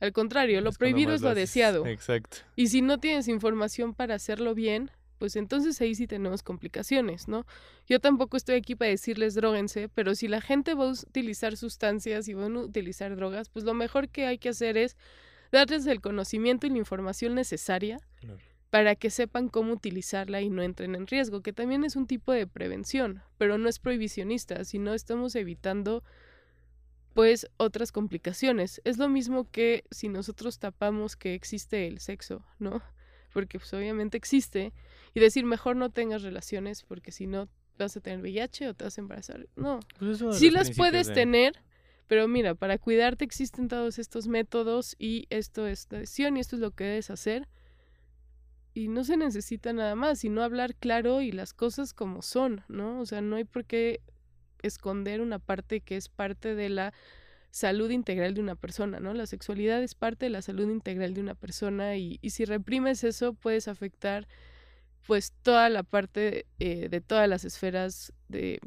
Al 0.01 0.13
contrario, 0.13 0.61
lo 0.61 0.73
prohibido 0.73 1.15
es 1.15 1.21
lo 1.21 1.35
deseado. 1.35 1.87
Exacto. 1.87 2.39
Y 2.57 2.69
si 2.69 2.83
no 2.83 2.99
tienes 2.99 3.29
información 3.29 3.95
para 3.95 4.17
hacerlo 4.17 4.55
bien, 4.55 4.91
pues 5.19 5.37
entonces 5.37 5.81
ahí 5.81 5.95
sí 5.95 6.09
tenemos 6.09 6.43
complicaciones, 6.43 7.29
¿no? 7.29 7.47
Yo 7.87 8.01
tampoco 8.01 8.37
estoy 8.37 8.57
aquí 8.57 8.75
para 8.75 8.91
decirles 8.91 9.35
droguense, 9.35 9.89
pero 9.89 10.17
si 10.17 10.27
la 10.27 10.41
gente 10.41 10.75
va 10.75 10.87
a 10.87 10.91
utilizar 10.91 11.57
sustancias 11.57 12.27
y 12.27 12.35
van 12.35 12.57
a 12.57 12.61
utilizar 12.61 13.15
drogas, 13.15 13.49
pues 13.49 13.65
lo 13.65 13.75
mejor 13.75 14.09
que 14.09 14.27
hay 14.27 14.39
que 14.39 14.49
hacer 14.49 14.77
es 14.77 14.97
darles 15.53 15.87
el 15.87 16.01
conocimiento 16.01 16.67
y 16.67 16.71
la 16.71 16.79
información 16.79 17.37
necesaria 17.37 18.01
para 18.73 18.97
que 18.97 19.11
sepan 19.11 19.51
cómo 19.51 19.75
utilizarla 19.75 20.41
y 20.41 20.49
no 20.49 20.63
entren 20.63 20.95
en 20.95 21.07
riesgo, 21.07 21.43
que 21.43 21.53
también 21.53 21.85
es 21.85 21.95
un 21.95 22.07
tipo 22.07 22.33
de 22.33 22.47
prevención, 22.47 23.23
pero 23.37 23.59
no 23.59 23.69
es 23.69 23.79
prohibicionista, 23.79 24.65
sino 24.65 24.95
estamos 24.95 25.35
evitando 25.35 26.03
pues 27.13 27.47
otras 27.59 27.93
complicaciones. 27.93 28.81
Es 28.85 28.97
lo 28.97 29.11
mismo 29.11 29.51
que 29.51 29.85
si 29.91 30.09
nosotros 30.09 30.59
tapamos 30.59 31.17
que 31.17 31.35
existe 31.35 31.87
el 31.87 31.99
sexo, 32.01 32.47
¿no? 32.59 32.83
Porque 33.35 33.59
pues 33.59 33.73
obviamente 33.75 34.17
existe 34.17 34.73
y 35.13 35.21
decir 35.21 35.45
mejor 35.45 35.77
no 35.77 35.91
tengas 35.91 36.23
relaciones 36.23 36.83
porque 36.83 37.13
si 37.13 37.27
no 37.27 37.51
vas 37.79 37.95
a 37.99 38.01
tener 38.01 38.21
VIH 38.21 38.69
o 38.69 38.75
te 38.75 38.85
vas 38.85 38.97
a 38.97 39.01
embarazar. 39.03 39.49
No, 39.55 39.81
Pues 39.99 40.19
sí 40.39 40.51
las 40.51 40.71
puedes 40.75 41.09
de- 41.09 41.15
tener, 41.15 41.63
pero 42.07 42.27
mira, 42.27 42.55
para 42.55 42.79
cuidarte 42.79 43.27
existen 43.27 43.69
todos 43.69 43.99
estos 43.99 44.29
métodos 44.29 44.97
y 44.99 45.27
esto 45.29 45.67
es 45.67 45.89
la 45.91 45.99
decisión 45.99 46.39
y 46.39 46.41
esto 46.41 46.57
es 46.57 46.61
lo 46.63 46.71
que 46.71 46.85
debes 46.85 47.11
hacer. 47.11 47.49
Y 48.75 48.89
no 48.89 49.05
se 49.05 49.17
necesita 49.17 49.73
nada 49.73 49.95
más, 49.95 50.21
sino 50.21 50.43
hablar 50.43 50.75
claro 50.75 51.21
y 51.21 51.33
las 51.33 51.53
cosas 51.53 51.93
como 51.93 52.23
son, 52.23 52.63
¿no? 52.69 53.01
O 53.01 53.07
sea, 53.07 53.21
no 53.21 53.37
hay 53.37 53.45
por 53.45 53.65
qué 53.65 54.01
esconder 54.63 55.21
una 55.21 55.39
parte 55.39 55.81
que 55.81 55.97
es 55.97 56.09
parte 56.09 56.55
de 56.55 56.69
la 56.69 56.95
salud 57.51 57.91
integral 57.91 58.35
de 58.35 58.41
una 58.41 58.55
persona, 58.55 58.99
¿no? 58.99 59.13
La 59.13 59.27
sexualidad 59.27 59.83
es 59.83 59.95
parte 59.95 60.27
de 60.27 60.31
la 60.31 60.41
salud 60.41 60.71
integral 60.71 61.13
de 61.13 61.21
una 61.21 61.35
persona 61.35 61.97
y, 61.97 62.19
y 62.23 62.31
si 62.31 62.47
reprimes 62.47 63.05
eso 63.05 63.35
puedes 63.35 63.69
afectar 63.69 64.27
pues 65.07 65.33
toda 65.43 65.69
la 65.69 65.83
parte 65.83 66.47
eh, 66.59 66.89
de 66.89 67.01
todas 67.01 67.29
las 67.29 67.45
esferas 67.45 68.13
de 68.29 68.61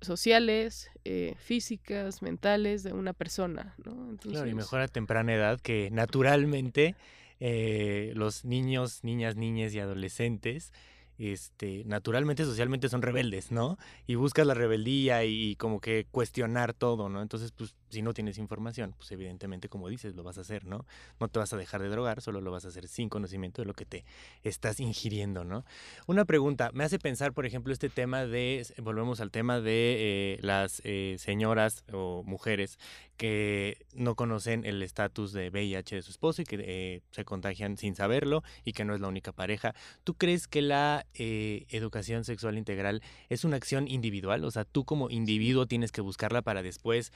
sociales, 0.00 0.90
eh, 1.04 1.34
físicas, 1.38 2.20
mentales 2.20 2.82
de 2.82 2.92
una 2.92 3.12
persona, 3.12 3.74
¿no? 3.84 3.92
Entonces, 4.10 4.32
Claro, 4.32 4.48
y 4.48 4.54
mejor 4.54 4.80
a 4.80 4.88
temprana 4.88 5.34
edad 5.34 5.60
que 5.60 5.90
naturalmente 5.90 6.96
eh, 7.40 8.12
los 8.14 8.44
niños, 8.44 9.00
niñas, 9.02 9.36
niñas 9.36 9.74
y 9.74 9.80
adolescentes, 9.80 10.72
este, 11.18 11.82
naturalmente, 11.86 12.44
socialmente 12.44 12.88
son 12.88 13.02
rebeldes, 13.02 13.50
¿no? 13.50 13.78
Y 14.06 14.16
buscas 14.16 14.46
la 14.46 14.54
rebeldía 14.54 15.24
y 15.24 15.56
como 15.56 15.80
que 15.80 16.06
cuestionar 16.10 16.74
todo, 16.74 17.08
¿no? 17.08 17.22
Entonces, 17.22 17.52
pues, 17.52 17.74
si 17.88 18.02
no 18.02 18.12
tienes 18.12 18.38
información, 18.38 18.94
pues 18.96 19.10
evidentemente, 19.12 19.68
como 19.68 19.88
dices, 19.88 20.14
lo 20.14 20.22
vas 20.22 20.38
a 20.38 20.40
hacer, 20.40 20.64
¿no? 20.64 20.84
No 21.20 21.28
te 21.28 21.38
vas 21.38 21.52
a 21.52 21.56
dejar 21.56 21.82
de 21.82 21.88
drogar, 21.88 22.20
solo 22.20 22.40
lo 22.40 22.50
vas 22.50 22.64
a 22.64 22.68
hacer 22.68 22.88
sin 22.88 23.08
conocimiento 23.08 23.62
de 23.62 23.66
lo 23.66 23.74
que 23.74 23.84
te 23.84 24.04
estás 24.42 24.80
ingiriendo, 24.80 25.44
¿no? 25.44 25.64
Una 26.06 26.24
pregunta, 26.24 26.70
me 26.72 26.84
hace 26.84 26.98
pensar, 26.98 27.32
por 27.32 27.46
ejemplo, 27.46 27.72
este 27.72 27.88
tema 27.88 28.26
de, 28.26 28.66
volvemos 28.78 29.20
al 29.20 29.30
tema 29.30 29.60
de 29.60 30.34
eh, 30.34 30.38
las 30.42 30.82
eh, 30.84 31.16
señoras 31.18 31.84
o 31.92 32.22
mujeres 32.24 32.78
que 33.16 33.86
no 33.94 34.14
conocen 34.14 34.64
el 34.66 34.82
estatus 34.82 35.32
de 35.32 35.48
VIH 35.48 35.96
de 35.96 36.02
su 36.02 36.10
esposo 36.10 36.42
y 36.42 36.44
que 36.44 36.58
eh, 36.60 37.02
se 37.12 37.24
contagian 37.24 37.78
sin 37.78 37.94
saberlo 37.94 38.42
y 38.64 38.72
que 38.72 38.84
no 38.84 38.94
es 38.94 39.00
la 39.00 39.08
única 39.08 39.32
pareja. 39.32 39.74
¿Tú 40.04 40.14
crees 40.14 40.48
que 40.48 40.60
la 40.60 41.06
educación 41.14 42.24
sexual 42.24 42.58
integral 42.58 43.02
es 43.30 43.44
una 43.44 43.56
acción 43.56 43.88
individual? 43.88 44.44
O 44.44 44.50
sea, 44.50 44.64
tú 44.64 44.84
como 44.84 45.08
individuo 45.08 45.66
tienes 45.66 45.92
que 45.92 46.02
buscarla 46.02 46.42
para 46.42 46.62
después 46.62 47.12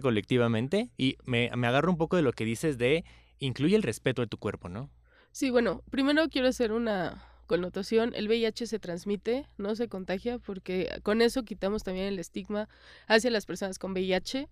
colectivamente. 0.00 0.90
Y 0.96 1.16
me, 1.24 1.50
me 1.56 1.66
agarro 1.66 1.90
un 1.90 1.98
poco 1.98 2.16
de 2.16 2.22
lo 2.22 2.32
que 2.32 2.44
dices 2.44 2.78
de 2.78 3.04
incluye 3.38 3.76
el 3.76 3.82
respeto 3.82 4.22
de 4.22 4.28
tu 4.28 4.38
cuerpo, 4.38 4.68
¿no? 4.68 4.90
Sí, 5.32 5.50
bueno, 5.50 5.82
primero 5.90 6.28
quiero 6.28 6.48
hacer 6.48 6.72
una 6.72 7.22
connotación. 7.46 8.12
El 8.14 8.28
VIH 8.28 8.66
se 8.66 8.78
transmite, 8.78 9.46
no 9.58 9.74
se 9.74 9.88
contagia, 9.88 10.38
porque 10.38 10.88
con 11.02 11.22
eso 11.22 11.42
quitamos 11.42 11.82
también 11.82 12.06
el 12.06 12.18
estigma 12.18 12.68
hacia 13.08 13.30
las 13.30 13.46
personas 13.46 13.78
con 13.78 13.92
VIH. 13.92 14.48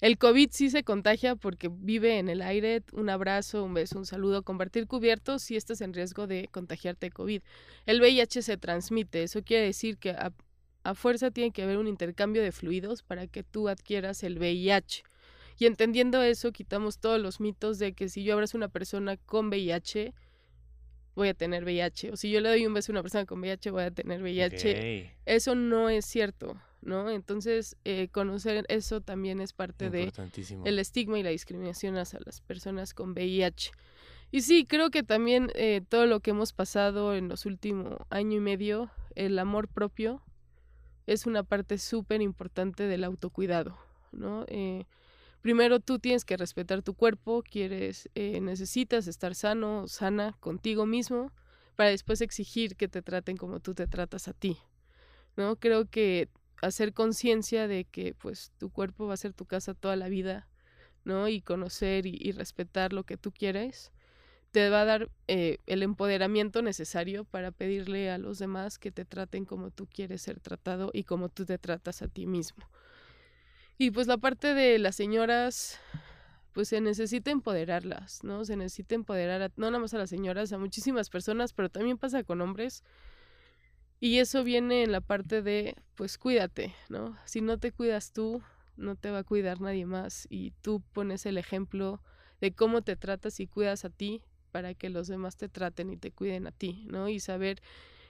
El 0.00 0.18
COVID 0.18 0.50
sí 0.50 0.68
se 0.68 0.82
contagia 0.82 1.36
porque 1.36 1.70
vive 1.70 2.18
en 2.18 2.28
el 2.28 2.42
aire, 2.42 2.82
un 2.92 3.08
abrazo, 3.08 3.62
un 3.62 3.72
beso, 3.72 3.98
un 3.98 4.06
saludo, 4.06 4.42
compartir 4.42 4.86
cubiertos 4.86 5.42
si 5.42 5.54
estás 5.54 5.80
en 5.80 5.94
riesgo 5.94 6.26
de 6.26 6.48
contagiarte 6.50 7.06
de 7.06 7.12
COVID. 7.12 7.42
El 7.86 8.00
VIH 8.00 8.42
se 8.42 8.56
transmite, 8.56 9.22
eso 9.22 9.42
quiere 9.42 9.66
decir 9.66 9.98
que 9.98 10.10
a, 10.10 10.32
a 10.84 10.94
fuerza 10.94 11.30
tiene 11.30 11.52
que 11.52 11.62
haber 11.62 11.78
un 11.78 11.88
intercambio 11.88 12.42
de 12.42 12.52
fluidos 12.52 13.02
para 13.02 13.26
que 13.26 13.42
tú 13.42 13.68
adquieras 13.68 14.22
el 14.22 14.38
VIH. 14.38 15.04
Y 15.58 15.66
entendiendo 15.66 16.22
eso, 16.22 16.52
quitamos 16.52 16.98
todos 16.98 17.20
los 17.20 17.40
mitos 17.40 17.78
de 17.78 17.92
que 17.92 18.08
si 18.08 18.24
yo 18.24 18.34
abrazo 18.34 18.56
a 18.56 18.60
una 18.60 18.68
persona 18.68 19.16
con 19.16 19.48
VIH, 19.48 20.12
voy 21.14 21.28
a 21.28 21.34
tener 21.34 21.64
VIH. 21.64 22.12
O 22.12 22.16
si 22.16 22.30
yo 22.30 22.40
le 22.40 22.48
doy 22.48 22.66
un 22.66 22.74
beso 22.74 22.92
a 22.92 22.94
una 22.94 23.02
persona 23.02 23.26
con 23.26 23.40
VIH, 23.40 23.70
voy 23.70 23.84
a 23.84 23.90
tener 23.90 24.22
VIH. 24.22 25.14
Eso 25.26 25.54
no 25.54 25.88
es 25.88 26.04
cierto, 26.04 26.60
¿no? 26.80 27.10
Entonces, 27.10 27.76
eh, 27.84 28.08
conocer 28.10 28.64
eso 28.68 29.00
también 29.00 29.40
es 29.40 29.52
parte 29.52 29.90
de 29.90 30.12
el 30.64 30.78
estigma 30.78 31.18
y 31.18 31.22
la 31.22 31.30
discriminación 31.30 31.96
hacia 31.96 32.18
las 32.24 32.40
personas 32.40 32.94
con 32.94 33.12
VIH. 33.12 33.70
Y 34.30 34.40
sí, 34.40 34.64
creo 34.64 34.90
que 34.90 35.02
también 35.02 35.52
eh, 35.54 35.82
todo 35.86 36.06
lo 36.06 36.20
que 36.20 36.30
hemos 36.30 36.54
pasado 36.54 37.14
en 37.14 37.28
los 37.28 37.44
últimos 37.44 37.98
año 38.08 38.38
y 38.38 38.40
medio, 38.40 38.90
el 39.14 39.38
amor 39.38 39.68
propio, 39.68 40.22
es 41.06 41.26
una 41.26 41.42
parte 41.42 41.78
súper 41.78 42.22
importante 42.22 42.86
del 42.86 43.04
autocuidado, 43.04 43.76
¿no? 44.12 44.44
Eh, 44.48 44.86
primero 45.40 45.80
tú 45.80 45.98
tienes 45.98 46.24
que 46.24 46.36
respetar 46.36 46.82
tu 46.82 46.94
cuerpo, 46.94 47.42
quieres, 47.42 48.08
eh, 48.14 48.40
necesitas 48.40 49.06
estar 49.06 49.34
sano, 49.34 49.88
sana 49.88 50.36
contigo 50.40 50.86
mismo, 50.86 51.32
para 51.76 51.90
después 51.90 52.20
exigir 52.20 52.76
que 52.76 52.88
te 52.88 53.02
traten 53.02 53.36
como 53.36 53.60
tú 53.60 53.74
te 53.74 53.86
tratas 53.86 54.28
a 54.28 54.32
ti, 54.32 54.58
¿no? 55.36 55.56
Creo 55.56 55.86
que 55.88 56.28
hacer 56.60 56.92
conciencia 56.92 57.66
de 57.66 57.84
que 57.84 58.14
pues 58.14 58.52
tu 58.58 58.70
cuerpo 58.70 59.06
va 59.06 59.14
a 59.14 59.16
ser 59.16 59.32
tu 59.32 59.46
casa 59.46 59.74
toda 59.74 59.96
la 59.96 60.08
vida, 60.08 60.48
¿no? 61.04 61.28
Y 61.28 61.40
conocer 61.40 62.06
y, 62.06 62.16
y 62.20 62.32
respetar 62.32 62.92
lo 62.92 63.04
que 63.04 63.16
tú 63.16 63.32
quieres, 63.32 63.90
te 64.52 64.68
va 64.68 64.82
a 64.82 64.84
dar 64.84 65.10
eh, 65.28 65.58
el 65.66 65.82
empoderamiento 65.82 66.60
necesario 66.60 67.24
para 67.24 67.50
pedirle 67.50 68.10
a 68.10 68.18
los 68.18 68.38
demás 68.38 68.78
que 68.78 68.92
te 68.92 69.06
traten 69.06 69.46
como 69.46 69.70
tú 69.70 69.86
quieres 69.86 70.22
ser 70.22 70.40
tratado 70.40 70.90
y 70.92 71.04
como 71.04 71.30
tú 71.30 71.46
te 71.46 71.58
tratas 71.58 72.02
a 72.02 72.08
ti 72.08 72.26
mismo. 72.26 72.68
Y 73.78 73.90
pues 73.90 74.06
la 74.06 74.18
parte 74.18 74.54
de 74.54 74.78
las 74.78 74.94
señoras, 74.94 75.80
pues 76.52 76.68
se 76.68 76.82
necesita 76.82 77.30
empoderarlas, 77.30 78.22
¿no? 78.24 78.44
Se 78.44 78.56
necesita 78.56 78.94
empoderar 78.94 79.40
a, 79.40 79.48
no 79.56 79.70
nada 79.70 79.78
más 79.78 79.94
a 79.94 79.98
las 79.98 80.10
señoras, 80.10 80.52
a 80.52 80.58
muchísimas 80.58 81.08
personas, 81.08 81.54
pero 81.54 81.70
también 81.70 81.96
pasa 81.96 82.22
con 82.22 82.42
hombres. 82.42 82.84
Y 84.00 84.18
eso 84.18 84.44
viene 84.44 84.82
en 84.82 84.92
la 84.92 85.00
parte 85.00 85.40
de, 85.40 85.76
pues 85.94 86.18
cuídate, 86.18 86.74
¿no? 86.90 87.16
Si 87.24 87.40
no 87.40 87.58
te 87.58 87.72
cuidas 87.72 88.12
tú, 88.12 88.42
no 88.76 88.96
te 88.96 89.10
va 89.10 89.20
a 89.20 89.24
cuidar 89.24 89.62
nadie 89.62 89.86
más. 89.86 90.26
Y 90.28 90.50
tú 90.60 90.82
pones 90.92 91.24
el 91.24 91.38
ejemplo 91.38 92.02
de 92.42 92.52
cómo 92.52 92.82
te 92.82 92.96
tratas 92.96 93.40
y 93.40 93.46
cuidas 93.46 93.86
a 93.86 93.90
ti 93.90 94.22
para 94.52 94.74
que 94.74 94.90
los 94.90 95.08
demás 95.08 95.36
te 95.36 95.48
traten 95.48 95.90
y 95.90 95.96
te 95.96 96.12
cuiden 96.12 96.46
a 96.46 96.52
ti, 96.52 96.84
¿no? 96.86 97.08
Y 97.08 97.18
saber 97.18 97.60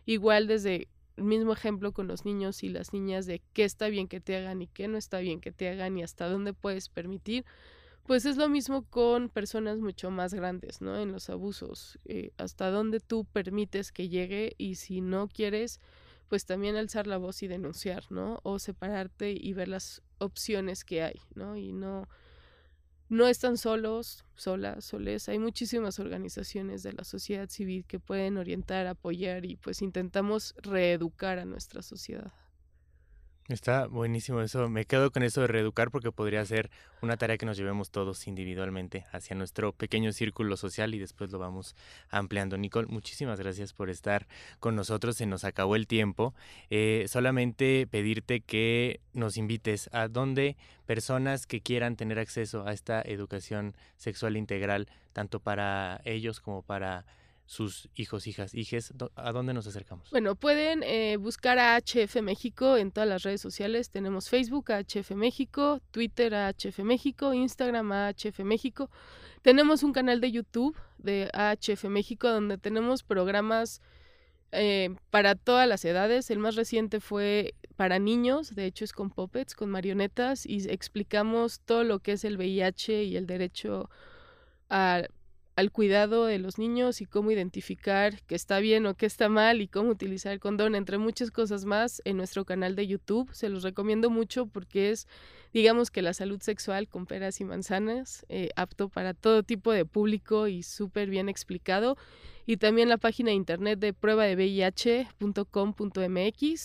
igual 0.05 0.47
desde 0.47 0.89
el 1.17 1.25
mismo 1.25 1.53
ejemplo 1.53 1.93
con 1.93 2.09
los 2.09 2.25
niños 2.25 2.63
y 2.63 2.69
las 2.69 2.93
niñas 2.93 3.27
de 3.27 3.41
qué 3.53 3.65
está 3.65 3.89
bien 3.89 4.09
que 4.09 4.21
te 4.21 4.37
hagan 4.37 4.61
y 4.61 4.67
qué 4.67 4.89
no 4.89 4.99
está 4.99 5.21
bien 5.21 5.41
que 5.41 5.53
te 5.53 5.69
hagan 5.69 5.97
y 5.97 6.03
hasta 6.03 6.29
dónde 6.29 6.53
puedes 6.53 6.89
permitir, 6.89 7.45
pues 8.05 8.27
es 8.27 8.37
lo 8.37 8.49
mismo 8.49 8.85
con 8.91 9.29
personas 9.29 9.79
mucho 9.79 10.11
más 10.11 10.35
grandes, 10.35 10.81
¿no? 10.81 10.99
En 10.99 11.13
los 11.13 11.31
abusos, 11.31 11.99
eh, 12.05 12.33
hasta 12.37 12.71
dónde 12.71 13.01
tú 13.01 13.25
permites 13.25 13.93
que 13.93 14.09
llegue 14.09 14.55
y 14.59 14.75
si 14.75 15.01
no 15.01 15.29
quieres, 15.29 15.81
pues 16.29 16.45
también 16.45 16.77
alzar 16.77 17.07
la 17.07 17.19
voz 17.19 17.43
y 17.43 17.47
denunciar, 17.47 18.11
¿no? 18.11 18.41
O 18.43 18.59
separarte 18.59 19.33
y 19.39 19.53
ver 19.53 19.69
las 19.69 20.03
opciones 20.19 20.85
que 20.85 21.03
hay, 21.03 21.21
¿no? 21.35 21.57
Y 21.57 21.73
no, 21.73 22.09
no 23.09 23.27
están 23.27 23.57
solos, 23.57 24.25
solas, 24.35 24.85
soles. 24.85 25.29
Hay 25.29 25.39
muchísimas 25.39 25.99
organizaciones 25.99 26.83
de 26.83 26.93
la 26.93 27.05
sociedad 27.05 27.49
civil 27.49 27.85
que 27.87 28.01
pueden 28.01 28.39
orientar, 28.39 28.87
apoyar 28.87 29.45
y 29.45 29.57
pues 29.57 29.83
intentamos 29.83 30.55
reeducar 30.63 31.39
a 31.39 31.45
nuestra 31.45 31.83
sociedad. 31.83 32.33
Está 33.49 33.89
buenísimo 33.89 34.41
eso. 34.41 34.69
Me 34.69 34.85
quedo 34.85 35.11
con 35.11 35.25
eso 35.25 35.41
de 35.41 35.49
reeducar 35.49 35.91
porque 35.91 36.13
podría 36.13 36.45
ser 36.45 36.71
una 37.03 37.17
tarea 37.17 37.37
que 37.37 37.45
nos 37.45 37.57
llevemos 37.57 37.91
todos 37.91 38.29
individualmente 38.29 39.05
hacia 39.11 39.35
nuestro 39.35 39.73
pequeño 39.73 40.13
círculo 40.13 40.57
social 40.57 40.95
y 40.95 41.01
después 41.01 41.33
lo 41.33 41.41
vamos 41.41 41.75
ampliando. 42.09 42.57
Nicole, 42.57 42.87
muchísimas 42.87 43.41
gracias 43.41 43.73
por 43.73 43.91
estar 43.91 44.29
con 44.61 44.77
nosotros. 44.77 45.17
Se 45.17 45.27
nos 45.27 45.43
acabó 45.43 45.75
el 45.75 45.89
tiempo. 45.89 46.35
Eh, 46.71 47.07
solamente 47.09 47.89
pedirte 47.91 48.43
que 48.43 49.01
nos 49.13 49.37
invites 49.37 49.91
a 49.93 50.07
donde 50.07 50.57
personas 50.87 51.49
que 51.49 51.61
quieran 51.61 51.97
tener 51.97 52.21
acceso 52.21 52.65
a 52.65 52.73
esta 52.73 53.03
educación 53.03 53.75
sexual 53.97 54.37
integral, 54.37 54.87
tanto 55.13 55.41
para 55.41 56.01
ellos 56.05 56.39
como 56.41 56.63
para 56.63 57.07
sus 57.47 57.89
hijos, 57.95 58.27
hijas, 58.27 58.55
hijes, 58.55 58.95
¿a 59.15 59.33
dónde 59.33 59.53
nos 59.53 59.67
acercamos? 59.67 60.11
Bueno, 60.11 60.37
pueden 60.37 60.83
eh, 60.83 61.17
buscar 61.17 61.59
a 61.59 61.77
HF 61.77 62.23
México 62.23 62.77
en 62.77 62.93
todas 62.93 63.09
las 63.09 63.23
redes 63.23 63.41
sociales. 63.41 63.91
Tenemos 63.91 64.29
Facebook 64.29 64.73
a 64.73 64.81
HF 64.81 65.11
México, 65.13 65.81
Twitter 65.91 66.35
a 66.35 66.53
HF 66.53 66.79
México, 66.81 67.35
Instagram 67.35 67.93
a 67.93 68.13
HF 68.13 68.41
México. 68.41 68.91
Tenemos 69.43 69.83
un 69.83 69.93
canal 69.93 70.21
de 70.21 70.31
YouTube 70.31 70.77
de 70.99 71.31
HF 71.33 71.85
México 71.85 72.29
donde 72.29 72.59
tenemos 72.59 73.03
programas 73.03 73.83
eh, 74.53 74.95
para 75.11 75.35
todas 75.35 75.67
las 75.67 75.85
edades. 75.85 76.31
El 76.31 76.39
más 76.39 76.57
reciente 76.57 77.01
fue 77.01 77.55
para 77.77 77.99
niños, 77.99 78.55
de 78.55 78.67
hecho 78.67 78.85
es 78.85 78.93
con 78.93 79.11
puppets, 79.11 79.55
con 79.55 79.71
marionetas 79.71 80.47
y 80.47 80.69
explicamos 80.71 81.61
todo 81.61 81.85
lo 81.85 82.01
que 82.01 82.13
es 82.13 82.25
el 82.25 82.37
VIH 82.37 83.05
y 83.05 83.17
el 83.17 83.27
derecho 83.27 83.91
a 84.69 85.03
al 85.55 85.71
cuidado 85.71 86.25
de 86.25 86.39
los 86.39 86.59
niños 86.59 87.01
y 87.01 87.07
cómo 87.07 87.31
identificar 87.31 88.23
qué 88.27 88.35
está 88.35 88.59
bien 88.59 88.87
o 88.87 88.95
qué 88.95 89.07
está 89.07 89.29
mal 89.29 89.61
y 89.61 89.69
cómo 89.69 89.91
utilizar 89.91 90.33
el 90.33 90.41
condón, 90.41 90.75
entre 90.75 90.97
muchas 90.99 91.31
cosas 91.31 91.65
más, 91.67 92.01
en 92.05 92.17
nuestro 92.17 92.45
canal 92.45 92.75
de 92.75 92.87
YouTube. 92.87 93.33
Se 93.33 93.49
los 93.49 93.63
recomiendo 93.63 94.09
mucho 94.11 94.47
porque 94.47 94.91
es, 94.91 95.07
digamos 95.53 95.91
que 95.91 96.01
la 96.03 96.15
salud 96.15 96.41
sexual 96.41 96.89
con 96.89 97.07
peras 97.07 97.41
y 97.41 97.45
manzanas, 97.45 98.25
eh, 98.29 98.49
apto 98.57 98.89
para 98.89 99.13
todo 99.15 99.43
tipo 99.43 99.73
de 99.73 99.85
público 99.85 100.49
y 100.49 100.63
súper 100.63 101.11
bien 101.11 101.29
explicado. 101.29 101.99
Y 102.47 102.57
también 102.57 102.89
la 102.89 102.97
página 102.99 103.29
de 103.31 103.37
internet 103.37 103.79
de 103.79 103.93
prueba 103.93 104.25
de 104.25 104.35
VIH.com.mx 104.35 105.11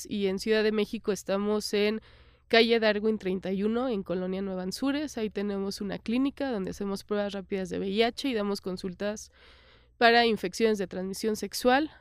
y 0.10 0.28
en 0.28 0.40
Ciudad 0.40 0.64
de 0.64 0.72
México 0.72 1.12
estamos 1.12 1.74
en 1.74 2.02
calle 2.48 2.80
Darwin 2.80 3.18
31 3.18 3.90
en 3.90 4.04
Colonia 4.04 4.42
Nueva 4.42 4.64
Anzures. 4.64 5.18
Ahí 5.18 5.30
tenemos 5.30 5.82
una 5.82 6.00
clínica 6.00 6.52
donde 6.52 6.72
hacemos 6.72 7.04
pruebas 7.04 7.34
rápidas 7.34 7.70
de 7.70 7.80
VIH 7.80 8.30
y 8.30 8.34
damos 8.34 8.62
consultas 8.62 9.32
para 9.98 10.26
infecciones 10.26 10.78
de 10.78 10.88
transmisión 10.88 11.36
sexual, 11.36 11.92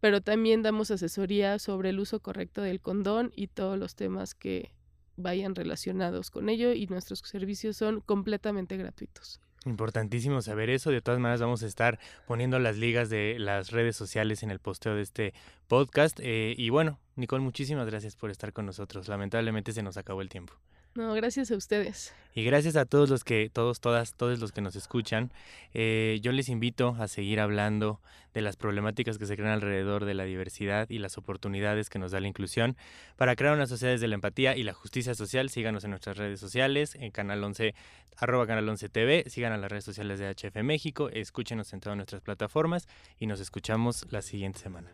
pero 0.00 0.20
también 0.20 0.62
damos 0.62 0.90
asesoría 0.90 1.58
sobre 1.58 1.90
el 1.90 2.00
uso 2.00 2.20
correcto 2.20 2.62
del 2.62 2.80
condón 2.80 3.32
y 3.34 3.48
todos 3.48 3.78
los 3.78 3.94
temas 3.94 4.34
que 4.34 4.72
vayan 5.16 5.54
relacionados 5.54 6.30
con 6.30 6.48
ello 6.48 6.72
y 6.72 6.86
nuestros 6.86 7.20
servicios 7.20 7.76
son 7.76 8.00
completamente 8.00 8.76
gratuitos. 8.76 9.40
Importantísimo 9.64 10.40
saber 10.40 10.70
eso. 10.70 10.90
De 10.90 11.00
todas 11.02 11.20
maneras, 11.20 11.40
vamos 11.40 11.62
a 11.62 11.66
estar 11.66 11.98
poniendo 12.26 12.58
las 12.58 12.76
ligas 12.76 13.10
de 13.10 13.36
las 13.38 13.70
redes 13.70 13.96
sociales 13.96 14.42
en 14.42 14.50
el 14.50 14.60
posteo 14.60 14.94
de 14.94 15.02
este 15.02 15.34
podcast. 15.66 16.20
Eh, 16.22 16.54
y 16.56 16.70
bueno, 16.70 16.98
Nicole, 17.16 17.42
muchísimas 17.42 17.86
gracias 17.86 18.16
por 18.16 18.30
estar 18.30 18.52
con 18.52 18.66
nosotros. 18.66 19.08
Lamentablemente 19.08 19.72
se 19.72 19.82
nos 19.82 19.96
acabó 19.96 20.22
el 20.22 20.28
tiempo. 20.28 20.54
No, 20.98 21.14
gracias 21.14 21.52
a 21.52 21.56
ustedes. 21.56 22.12
Y 22.34 22.42
gracias 22.42 22.74
a 22.74 22.84
todos 22.84 23.08
los 23.08 23.22
que, 23.22 23.48
todos, 23.52 23.78
todas, 23.78 24.14
todos 24.14 24.40
los 24.40 24.50
que 24.50 24.60
nos 24.60 24.74
escuchan. 24.74 25.30
Eh, 25.72 26.18
yo 26.22 26.32
les 26.32 26.48
invito 26.48 26.96
a 26.98 27.06
seguir 27.06 27.38
hablando 27.38 28.00
de 28.34 28.40
las 28.40 28.56
problemáticas 28.56 29.16
que 29.16 29.24
se 29.24 29.36
crean 29.36 29.52
alrededor 29.52 30.06
de 30.06 30.14
la 30.14 30.24
diversidad 30.24 30.90
y 30.90 30.98
las 30.98 31.16
oportunidades 31.16 31.88
que 31.88 32.00
nos 32.00 32.10
da 32.10 32.18
la 32.18 32.26
inclusión. 32.26 32.76
Para 33.14 33.36
crear 33.36 33.54
una 33.54 33.68
sociedad 33.68 33.92
desde 33.92 34.08
la 34.08 34.16
empatía 34.16 34.56
y 34.56 34.64
la 34.64 34.72
justicia 34.72 35.14
social, 35.14 35.50
síganos 35.50 35.84
en 35.84 35.90
nuestras 35.90 36.16
redes 36.16 36.40
sociales, 36.40 36.96
en 36.96 37.12
Canal 37.12 37.44
11, 37.44 37.76
arroba 38.16 38.48
Canal 38.48 38.68
11 38.68 38.88
TV, 38.88 39.24
sigan 39.28 39.52
a 39.52 39.56
las 39.56 39.70
redes 39.70 39.84
sociales 39.84 40.18
de 40.18 40.28
HF 40.28 40.64
México, 40.64 41.10
escúchenos 41.10 41.72
en 41.74 41.78
todas 41.78 41.94
nuestras 41.94 42.22
plataformas 42.22 42.88
y 43.20 43.28
nos 43.28 43.38
escuchamos 43.38 44.04
la 44.10 44.20
siguiente 44.20 44.58
semana. 44.58 44.90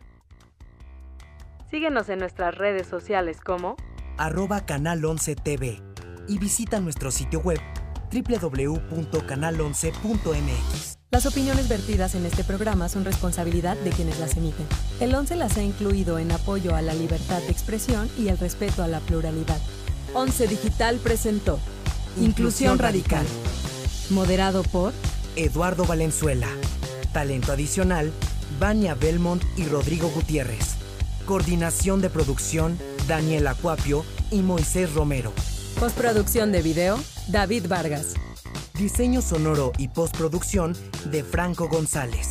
Síguenos 1.71 2.09
en 2.09 2.19
nuestras 2.19 2.53
redes 2.53 2.85
sociales 2.85 3.41
como 3.41 3.75
arroba 4.19 4.67
Canal 4.67 5.03
11 5.03 5.35
TV 5.37 5.94
y 6.27 6.37
visita 6.37 6.79
nuestro 6.79 7.11
sitio 7.11 7.41
web 7.41 7.59
www.canal11.mx. 8.11 10.95
Las 11.11 11.25
opiniones 11.25 11.69
vertidas 11.69 12.15
en 12.15 12.25
este 12.25 12.43
programa 12.43 12.89
son 12.89 13.05
responsabilidad 13.05 13.77
de 13.77 13.91
quienes 13.91 14.19
las 14.19 14.35
emiten. 14.35 14.65
El 14.99 15.15
11 15.15 15.37
las 15.37 15.57
ha 15.57 15.63
incluido 15.63 16.19
en 16.19 16.31
apoyo 16.31 16.75
a 16.75 16.81
la 16.81 16.93
libertad 16.93 17.41
de 17.41 17.51
expresión 17.51 18.09
y 18.17 18.27
el 18.27 18.37
respeto 18.37 18.83
a 18.83 18.87
la 18.87 18.99
pluralidad. 18.99 19.59
11 20.13 20.47
Digital 20.47 20.97
presentó 20.97 21.59
Inclusión 22.19 22.79
Radical. 22.79 23.25
Moderado 24.09 24.63
por 24.63 24.93
Eduardo 25.35 25.85
Valenzuela. 25.85 26.47
Talento 27.13 27.51
adicional, 27.51 28.11
Vania 28.59 28.95
Belmont 28.95 29.43
y 29.57 29.65
Rodrigo 29.65 30.09
Gutiérrez. 30.09 30.75
Coordinación 31.25 32.01
de 32.01 32.09
producción, 32.09 32.77
Daniel 33.07 33.47
Acuapio 33.47 34.05
y 34.31 34.41
Moisés 34.41 34.93
Romero. 34.93 35.33
Postproducción 35.79 36.53
de 36.53 36.61
video, 36.61 36.97
David 37.27 37.67
Vargas. 37.67 38.13
Diseño 38.77 39.21
sonoro 39.21 39.73
y 39.77 39.89
postproducción 39.89 40.73
de 41.11 41.21
Franco 41.21 41.67
González. 41.67 42.29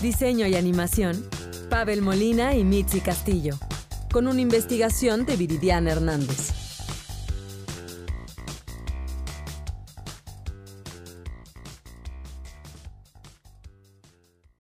Diseño 0.00 0.46
y 0.46 0.54
animación, 0.54 1.22
Pavel 1.68 2.00
Molina 2.00 2.54
y 2.54 2.64
Mitzi 2.64 3.00
Castillo. 3.00 3.58
Con 4.10 4.26
una 4.26 4.40
investigación 4.40 5.26
de 5.26 5.36
Viridiana 5.36 5.92
Hernández. 5.92 6.55